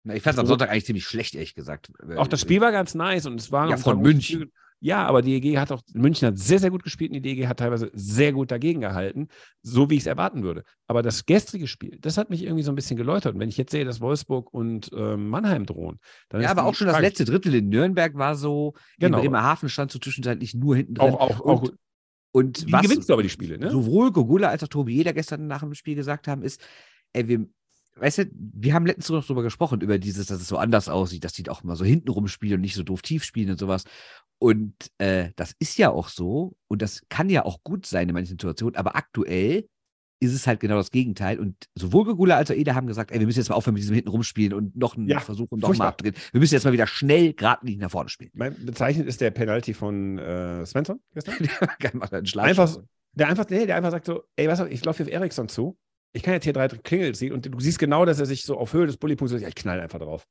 [0.06, 1.92] ich fand es am Sonntag eigentlich ziemlich schlecht, ehrlich gesagt.
[2.16, 4.52] Auch das Spiel war ganz nice und es war ja, von München.
[4.80, 7.48] Ja, aber die EG hat auch, München hat sehr, sehr gut gespielt und die DEG
[7.48, 9.28] hat teilweise sehr gut dagegen gehalten,
[9.64, 10.64] so wie ich es erwarten würde.
[10.86, 13.34] Aber das gestrige Spiel, das hat mich irgendwie so ein bisschen geläutert.
[13.34, 16.76] Und wenn ich jetzt sehe, dass Wolfsburg und äh, Mannheim drohen, dann Ja, aber auch
[16.76, 19.18] schon das letzte Drittel in Nürnberg war so, genau.
[19.18, 21.14] in Bremerhaven stand so zwischenzeitlich nur hinten drin.
[21.14, 21.70] Auch, auch, und, auch,
[22.32, 23.72] und was, gewinnst du aber die Spiele, ne?
[23.72, 26.62] Sowohl Gogula als auch Tobi Jeder gestern nach dem Spiel gesagt haben, ist,
[27.14, 27.48] ey, wir,
[28.00, 31.24] weißt du, wir haben letztens noch drüber gesprochen, über dieses, dass es so anders aussieht,
[31.24, 33.84] dass die auch mal so hinten rumspielen und nicht so doof tief spielen und sowas.
[34.40, 38.14] Und äh, das ist ja auch so und das kann ja auch gut sein in
[38.14, 39.68] manchen Situationen, aber aktuell
[40.20, 41.40] ist es halt genau das Gegenteil.
[41.40, 43.84] Und sowohl Gugula als auch Eder haben gesagt, ey, wir müssen jetzt mal aufhören mit
[43.84, 46.16] diesem hinten rumspielen und noch einen ja, Versuch und noch mal abdrehen.
[46.32, 48.32] Wir müssen jetzt mal wieder schnell gerade nicht nach vorne spielen.
[48.34, 51.36] Mein bezeichnet ist der Penalty von äh, Svensson gestern.
[51.82, 52.78] der einfach,
[53.14, 55.78] der einfach, nee, der einfach sagt so, ey, was, ich laufe auf Eriksson zu.
[56.18, 58.58] Ich kann jetzt hier drei Klingel ziehen und du siehst genau, dass er sich so
[58.58, 60.26] auf Höhe des Bullypunkts, ja, ich knall einfach drauf.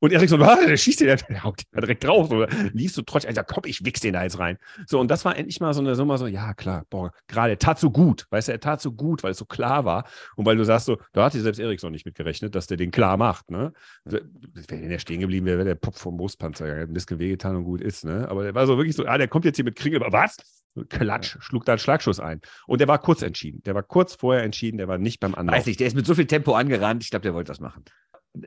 [0.00, 2.28] Und Erik so, ah, der schießt den, der haut den direkt drauf.
[2.28, 4.58] So, liest du trotzdem, also komm, ich wichs den da jetzt rein.
[4.86, 7.58] So, und das war endlich mal so eine Summe, so, ja, klar, boah, gerade, er
[7.58, 10.04] tat so gut, weißt du, er tat so gut, weil es so klar war.
[10.34, 12.76] Und weil du sagst so, da hat dir selbst Erik so nicht mitgerechnet, dass der
[12.76, 13.72] den klar macht, ne?
[14.04, 17.64] Wenn der stehen geblieben wäre, wäre der Pop vom Brustpanzer ja ein bisschen wehgetan und
[17.64, 18.28] gut ist, ne?
[18.28, 20.63] Aber der war so wirklich so, ah, der kommt jetzt hier mit Kringel, aber was?
[20.88, 22.40] Klatsch, schlug da einen Schlagschuss ein.
[22.66, 23.62] Und der war kurz entschieden.
[23.62, 25.58] Der war kurz vorher entschieden, der war nicht beim anderen.
[25.58, 27.84] Weiß nicht, der ist mit so viel Tempo angerannt, ich glaube, der wollte das machen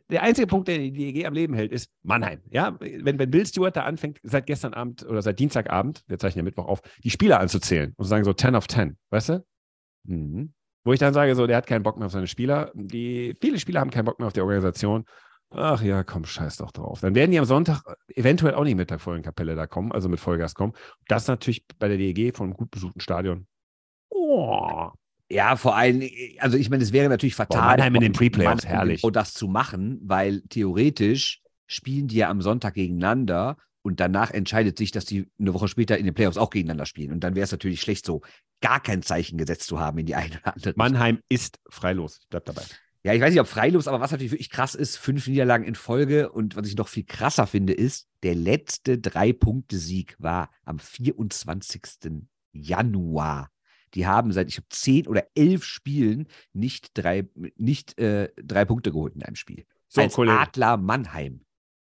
[0.09, 2.41] der einzige Punkt, der die DEG am Leben hält, ist Mannheim.
[2.49, 6.39] Ja, wenn, wenn Bill Stewart da anfängt, seit gestern Abend oder seit Dienstagabend, wir zeichnen
[6.39, 9.45] ja Mittwoch auf, die Spieler anzuzählen und zu sagen so 10 of 10, weißt du?
[10.03, 10.53] Mhm.
[10.83, 12.71] Wo ich dann sage, so, der hat keinen Bock mehr auf seine Spieler.
[12.73, 15.05] Die, viele Spieler haben keinen Bock mehr auf die Organisation.
[15.49, 16.99] Ach ja, komm, scheiß doch drauf.
[17.01, 20.09] Dann werden die am Sonntag eventuell auch nicht mit der vollen Kapelle da kommen, also
[20.09, 20.73] mit Vollgas kommen.
[21.07, 23.47] Das natürlich bei der DEG von einem gut besuchten Stadion.
[24.09, 24.89] Oh,
[25.29, 26.01] ja, vor allem,
[26.39, 29.03] also ich meine, es wäre natürlich fatal, Boah, Mannheim in den Pre-Playoffs, herrlich.
[29.03, 34.77] Und das zu machen, weil theoretisch spielen die ja am Sonntag gegeneinander und danach entscheidet
[34.77, 37.11] sich, dass die eine Woche später in den Playoffs auch gegeneinander spielen.
[37.11, 38.21] Und dann wäre es natürlich schlecht, so
[38.61, 40.73] gar kein Zeichen gesetzt zu haben in die eine oder andere.
[40.77, 42.19] Mannheim ist freilos.
[42.21, 42.63] Ich bleib dabei.
[43.07, 45.75] Ja, ich weiß nicht, ob freilos, aber was natürlich wirklich krass ist, fünf Niederlagen in
[45.75, 46.29] Folge.
[46.29, 51.83] Und was ich noch viel krasser finde, ist, der letzte Drei-Punkte-Sieg war am 24.
[52.51, 53.49] Januar.
[53.93, 58.91] Die haben seit, ich habe zehn oder elf Spielen nicht drei, nicht, äh, drei Punkte
[58.91, 59.63] geholt in einem Spiel.
[59.87, 60.37] So, Als Kollege.
[60.37, 61.45] Adler Mannheim.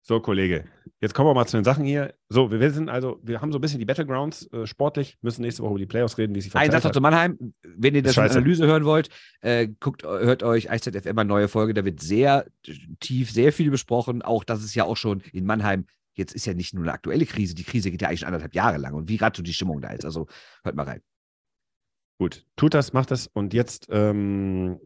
[0.09, 0.67] So, Kollege,
[1.01, 2.15] jetzt kommen wir mal zu den Sachen hier.
[2.29, 5.65] So, wir, sind also, wir haben so ein bisschen die Battlegrounds äh, sportlich, müssen nächste
[5.65, 7.55] Woche über die Playoffs reden, wie sich Ein Satz noch zu Mannheim.
[7.65, 9.09] Wenn ihr das in Analyse hören wollt,
[9.41, 11.75] äh, guckt, hört euch IZFM eine neue Folge.
[11.75, 12.47] Da wird sehr
[13.01, 14.23] tief, sehr viel besprochen.
[14.23, 15.87] Auch das ist ja auch schon in Mannheim.
[16.15, 18.55] Jetzt ist ja nicht nur eine aktuelle Krise, die Krise geht ja eigentlich schon anderthalb
[18.55, 18.95] Jahre lang.
[18.95, 20.05] Und wie gerade so die Stimmung da ist.
[20.05, 20.29] Also
[20.63, 21.03] hört mal rein.
[22.21, 23.27] Gut, tut das, macht das.
[23.27, 24.79] Und jetzt ähm,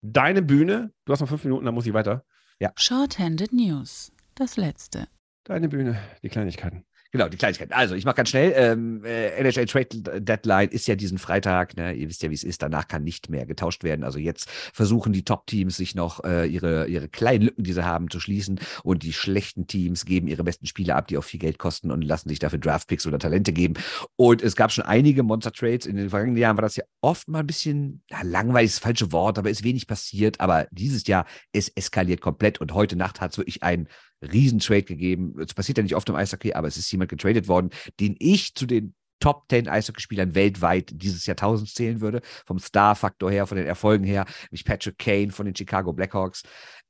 [0.00, 0.90] deine Bühne.
[1.04, 2.24] Du hast noch fünf Minuten, dann muss ich weiter.
[2.60, 2.72] Ja.
[2.76, 4.12] Shorthanded News.
[4.34, 5.08] Das letzte.
[5.44, 6.84] Deine Bühne, die Kleinigkeiten.
[7.12, 7.72] Genau, die Kleinigkeit.
[7.72, 8.52] Also, ich mache ganz schnell.
[8.54, 11.76] Ähm, äh, NHL Trade Deadline ist ja diesen Freitag.
[11.76, 11.92] Ne?
[11.92, 12.62] Ihr wisst ja, wie es ist.
[12.62, 14.04] Danach kann nicht mehr getauscht werden.
[14.04, 18.10] Also jetzt versuchen die Top-Teams sich noch äh, ihre, ihre kleinen Lücken, die sie haben,
[18.10, 18.60] zu schließen.
[18.84, 22.02] Und die schlechten Teams geben ihre besten Spieler ab, die auch viel Geld kosten und
[22.02, 23.74] lassen sich dafür Draftpicks oder Talente geben.
[24.14, 25.86] Und es gab schon einige Monster-Trades.
[25.86, 29.10] In den vergangenen Jahren war das ja oft mal ein bisschen ja, langweilig, das falsche
[29.10, 30.38] Wort, aber ist wenig passiert.
[30.38, 32.60] Aber dieses Jahr, es eskaliert komplett.
[32.60, 33.88] Und heute Nacht hat es wirklich ein
[34.22, 35.34] Riesentrade gegeben.
[35.40, 38.54] Es passiert ja nicht oft im Eishockey, aber es ist jemand getradet worden, den ich
[38.54, 43.66] zu den Top 10 Eishockeyspielern weltweit dieses Jahrtausends zählen würde, vom Star-Faktor her, von den
[43.66, 46.42] Erfolgen her, nämlich Patrick Kane von den Chicago Blackhawks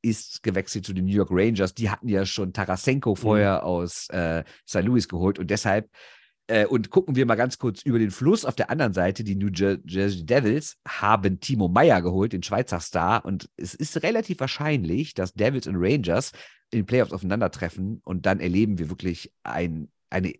[0.02, 1.74] ist gewechselt zu den New York Rangers.
[1.74, 3.66] Die hatten ja schon Tarasenko vorher mhm.
[3.66, 4.82] aus äh, St.
[4.82, 5.90] Louis geholt und deshalb
[6.46, 8.44] äh, und gucken wir mal ganz kurz über den Fluss.
[8.44, 13.24] Auf der anderen Seite, die New Jersey Devils haben Timo Meyer geholt, den Schweizer Star.
[13.24, 16.32] Und es ist relativ wahrscheinlich, dass Devils und Rangers
[16.70, 20.34] in den Playoffs aufeinandertreffen und dann erleben wir wirklich ein eine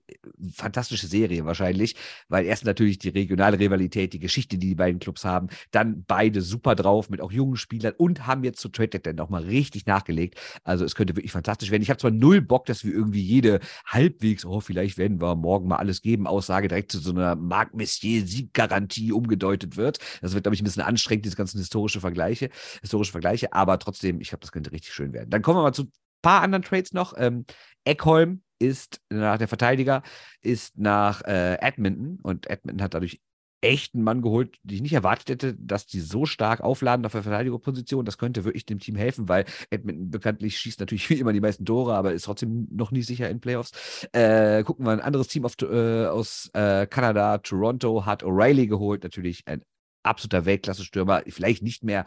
[0.53, 1.95] fantastische Serie wahrscheinlich,
[2.29, 6.43] weil erst natürlich die regionale Rivalität, die Geschichte, die die beiden Clubs haben, dann beide
[6.43, 10.39] super drauf mit auch jungen Spielern und haben jetzt zu Trade Deadline nochmal richtig nachgelegt.
[10.65, 11.83] Also es könnte wirklich fantastisch werden.
[11.83, 15.69] Ich habe zwar null Bock, dass wir irgendwie jede halbwegs, oh, vielleicht werden wir morgen
[15.69, 19.99] mal alles geben, Aussage direkt zu so einer Marc Messier Sieggarantie umgedeutet wird.
[20.21, 22.51] Das wird, glaube ich, ein bisschen anstrengend, diese ganzen historische Vergleiche,
[22.81, 25.31] historische Vergleiche, aber trotzdem, ich glaube, das könnte richtig schön werden.
[25.31, 25.87] Dann kommen wir mal zu
[26.23, 27.15] paar anderen Trades noch.
[27.17, 27.45] Ähm,
[27.85, 30.03] Eckholm ist nach der Verteidiger,
[30.43, 33.21] ist nach äh, Edmonton und Edmonton hat dadurch
[33.63, 37.13] echt einen Mann geholt, die ich nicht erwartet hätte, dass die so stark aufladen auf
[37.13, 38.05] der Verteidigerposition.
[38.05, 41.65] Das könnte wirklich dem Team helfen, weil Edmonton bekanntlich schießt natürlich wie immer die meisten
[41.65, 44.07] Tore, aber ist trotzdem noch nie sicher in Playoffs.
[44.13, 47.39] Äh, gucken wir ein anderes Team auf, äh, aus äh, Kanada.
[47.39, 49.63] Toronto hat O'Reilly geholt, natürlich ein
[50.03, 52.07] absoluter Weltklasse-Stürmer, vielleicht nicht mehr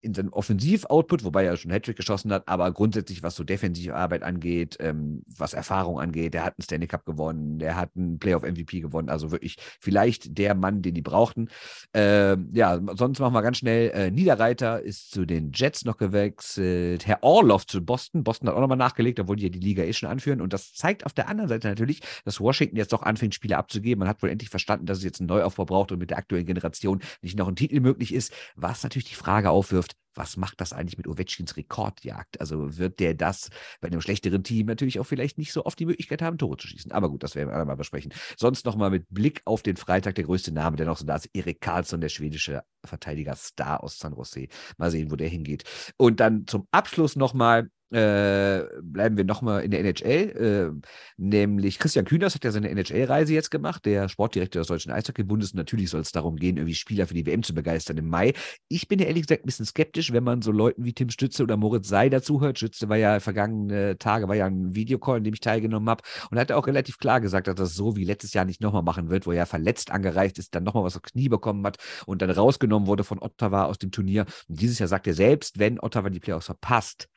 [0.00, 4.76] in seinem Offensiv-Output, wobei er schon Hattrick geschossen hat, aber grundsätzlich, was so Defensivarbeit angeht,
[4.80, 9.08] ähm, was Erfahrung angeht, der hat einen Stanley Cup gewonnen, der hat einen Playoff-MVP gewonnen,
[9.08, 11.48] also wirklich vielleicht der Mann, den die brauchten.
[11.94, 13.90] Ähm, ja, sonst machen wir ganz schnell.
[13.90, 18.24] Äh, Niederreiter ist zu den Jets noch gewechselt, Herr Orloff zu Boston.
[18.24, 20.72] Boston hat auch nochmal nachgelegt, obwohl die ja die Liga eh schon anführen und das
[20.72, 24.00] zeigt auf der anderen Seite natürlich, dass Washington jetzt doch anfängt, Spiele abzugeben.
[24.00, 26.46] Man hat wohl endlich verstanden, dass es jetzt einen Neuaufbau braucht und mit der aktuellen
[26.46, 30.72] Generation nicht noch ein Titel möglich ist, was natürlich die Frage aufwirft, was macht das
[30.72, 32.40] eigentlich mit Ovechkins Rekordjagd?
[32.40, 35.86] Also wird der das bei einem schlechteren Team natürlich auch vielleicht nicht so oft die
[35.86, 36.92] Möglichkeit haben, Tore zu schießen.
[36.92, 38.12] Aber gut, das werden wir mal besprechen.
[38.36, 41.30] Sonst nochmal mit Blick auf den Freitag der größte Name, der noch so da ist,
[41.32, 44.48] Erik Karlsson, der schwedische Verteidiger Star aus San Jose.
[44.76, 45.64] Mal sehen, wo der hingeht.
[45.96, 52.04] Und dann zum Abschluss nochmal äh, bleiben wir nochmal in der NHL, äh, nämlich Christian
[52.04, 55.54] Kühners hat ja seine NHL-Reise jetzt gemacht, der Sportdirektor des Deutschen Eishockeybundes.
[55.54, 58.34] Natürlich soll es darum gehen, irgendwie Spieler für die WM zu begeistern im Mai.
[58.68, 61.42] Ich bin ja ehrlich gesagt ein bisschen skeptisch, wenn man so Leuten wie Tim Stütze
[61.42, 62.58] oder Moritz Sei dazuhört.
[62.58, 66.38] Stütze war ja vergangene Tage, war ja ein Videocall, in dem ich teilgenommen habe und
[66.38, 69.26] hat auch relativ klar gesagt, dass das so wie letztes Jahr nicht nochmal machen wird,
[69.26, 72.86] wo er verletzt angereicht ist, dann nochmal was auf Knie bekommen hat und dann rausgenommen
[72.86, 74.26] wurde von Ottawa aus dem Turnier.
[74.48, 77.08] Und dieses Jahr sagt er selbst, wenn Ottawa die Playoffs verpasst,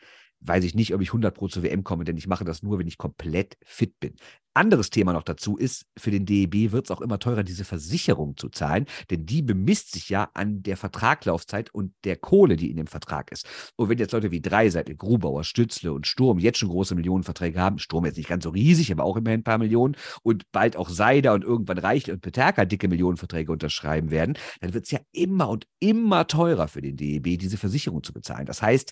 [0.42, 2.80] weiß ich nicht, ob ich 100 Pro zur WM komme, denn ich mache das nur,
[2.80, 4.16] wenn ich komplett fit bin.
[4.54, 8.36] Anderes Thema noch dazu ist, für den DEB wird es auch immer teurer, diese Versicherung
[8.36, 12.76] zu zahlen, denn die bemisst sich ja an der Vertraglaufzeit und der Kohle, die in
[12.76, 13.48] dem Vertrag ist.
[13.78, 17.80] Und wenn jetzt Leute wie Dreiseitel, Grubauer, Stützle und Sturm jetzt schon große Millionenverträge haben,
[17.80, 20.90] Sturm jetzt nicht ganz so riesig, aber auch immerhin ein paar Millionen und bald auch
[20.90, 25.48] Seider und irgendwann Reich und Peterka dicke Millionenverträge unterschreiben werden, dann wird es ja immer
[25.48, 28.48] und immer teurer für den DEB, diese Versicherung zu bezahlen.
[28.48, 28.92] Das heißt,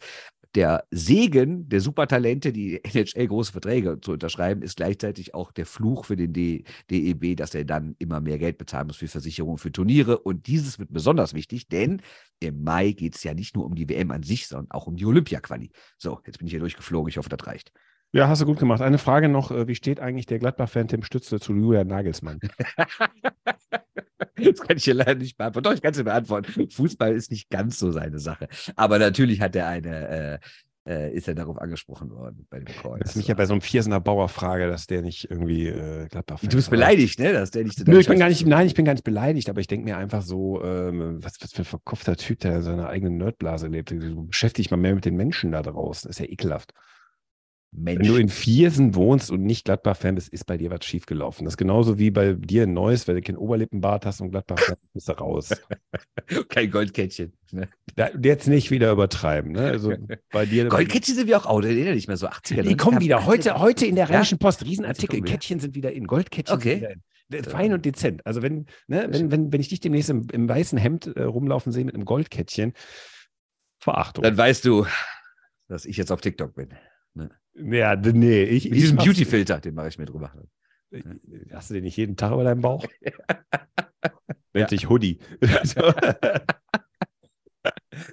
[0.56, 6.06] der Segen der Supertalente, die NHL große Verträge zu unterschreiben, ist gleichzeitig auch der Fluch
[6.06, 9.72] für den D DEB, dass er dann immer mehr Geld bezahlen muss für Versicherungen, für
[9.72, 10.20] Turniere.
[10.20, 12.02] Und dieses wird besonders wichtig, denn
[12.40, 14.96] im Mai geht es ja nicht nur um die WM an sich, sondern auch um
[14.96, 15.72] die Olympia-Quali.
[15.98, 17.10] So, jetzt bin ich hier durchgeflogen.
[17.10, 17.72] Ich hoffe, das reicht.
[18.12, 18.82] Ja, hast du gut gemacht.
[18.82, 22.40] Eine Frage noch: äh, Wie steht eigentlich der Gladbach-Fan Tim Stütze zu Julian Nagelsmann?
[24.36, 25.64] Das kann ich hier leider nicht beantworten.
[25.64, 26.70] Doch, ich kann es beantworten.
[26.70, 28.48] Fußball ist nicht ganz so seine Sache.
[28.76, 30.40] Aber natürlich hat er eine, äh,
[30.90, 33.00] äh, ist er darauf angesprochen worden bei dem Call.
[33.00, 36.08] Das ist mich ja bei so einem Viersener Bauer frage, dass der nicht irgendwie äh,
[36.08, 37.34] Gladbach Du bist beleidigt, ne?
[37.34, 39.62] Dass der nicht Nö, ich bin gar nicht, nein, ich bin gar nicht beleidigt, aber
[39.62, 42.90] ich denke mir einfach so, ähm, was, was für ein verkopfter Typ, der in seiner
[42.90, 43.92] eigenen Nerdblase lebt.
[43.92, 46.10] Du beschäftige dich mal mehr mit den Menschen da draußen.
[46.10, 46.74] Das ist ja ekelhaft.
[47.72, 48.00] Mensch.
[48.00, 51.46] Wenn du in Viersen wohnst und nicht Gladbach-Fan bist, ist bei dir was schiefgelaufen.
[51.46, 54.76] Das ist genauso wie bei dir in Neuss, wenn du kein Oberlippenbart hast und Gladbach-Fan
[54.94, 55.50] bist du raus.
[56.50, 57.34] kein Goldkettchen.
[57.52, 57.70] Ne?
[57.96, 59.52] Da, jetzt nicht wieder übertreiben.
[59.52, 59.66] Ne?
[59.66, 59.94] Also
[60.32, 62.64] bei dir, Goldkettchen sind wir auch out, nicht mehr so 80er.
[62.64, 63.26] Die kommen wieder.
[63.26, 66.72] Heute, heute in der Rheinischen Post, Riesenartikel, Kettchen sind wieder in, Goldkettchen okay.
[66.72, 67.44] sind wieder in.
[67.44, 68.26] Fein und dezent.
[68.26, 71.72] Also wenn, ne, wenn, wenn, wenn ich dich demnächst im, im weißen Hemd äh, rumlaufen
[71.72, 72.74] sehe mit einem Goldkettchen,
[73.80, 74.24] Verachtung.
[74.24, 74.88] Dann weißt du,
[75.68, 76.70] dass ich jetzt auf TikTok bin.
[77.62, 78.44] Ja, nee.
[78.44, 80.32] Ich, Mit diesem Beauty-Filter, den mache ich mir drüber.
[80.92, 81.02] Äh,
[81.52, 82.86] hast du den nicht jeden Tag über deinem Bauch?
[84.54, 84.78] Nennt ja.
[84.78, 85.20] sich Hoodie.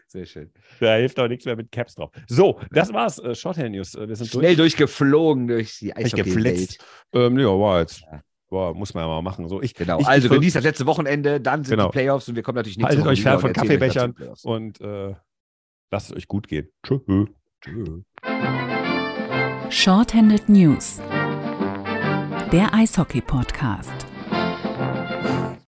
[0.08, 0.50] Sehr schön.
[0.80, 2.10] Da hilft auch nichts mehr mit Caps drauf.
[2.26, 3.18] So, das war's.
[3.20, 3.94] Uh, Shorthand News.
[3.94, 4.74] Äh, wir sind Schnell durch.
[4.74, 6.78] durchgeflogen durch die Eishockey-Welt.
[7.12, 8.00] Ähm, ja, war jetzt.
[8.00, 8.22] Ja.
[8.48, 9.48] Boah, muss man ja mal machen.
[9.48, 11.88] So, ich, genau, ich, also genießt das letzte Wochenende, dann sind genau.
[11.88, 15.14] die Playoffs und wir kommen natürlich nicht Haltet euch fern von Kaffeebechern und äh,
[15.90, 16.68] lasst es euch gut gehen.
[16.84, 17.26] Tschö.
[17.60, 18.02] Tschö.
[19.70, 21.00] Shorthanded News,
[22.52, 24.06] der Eishockey-Podcast.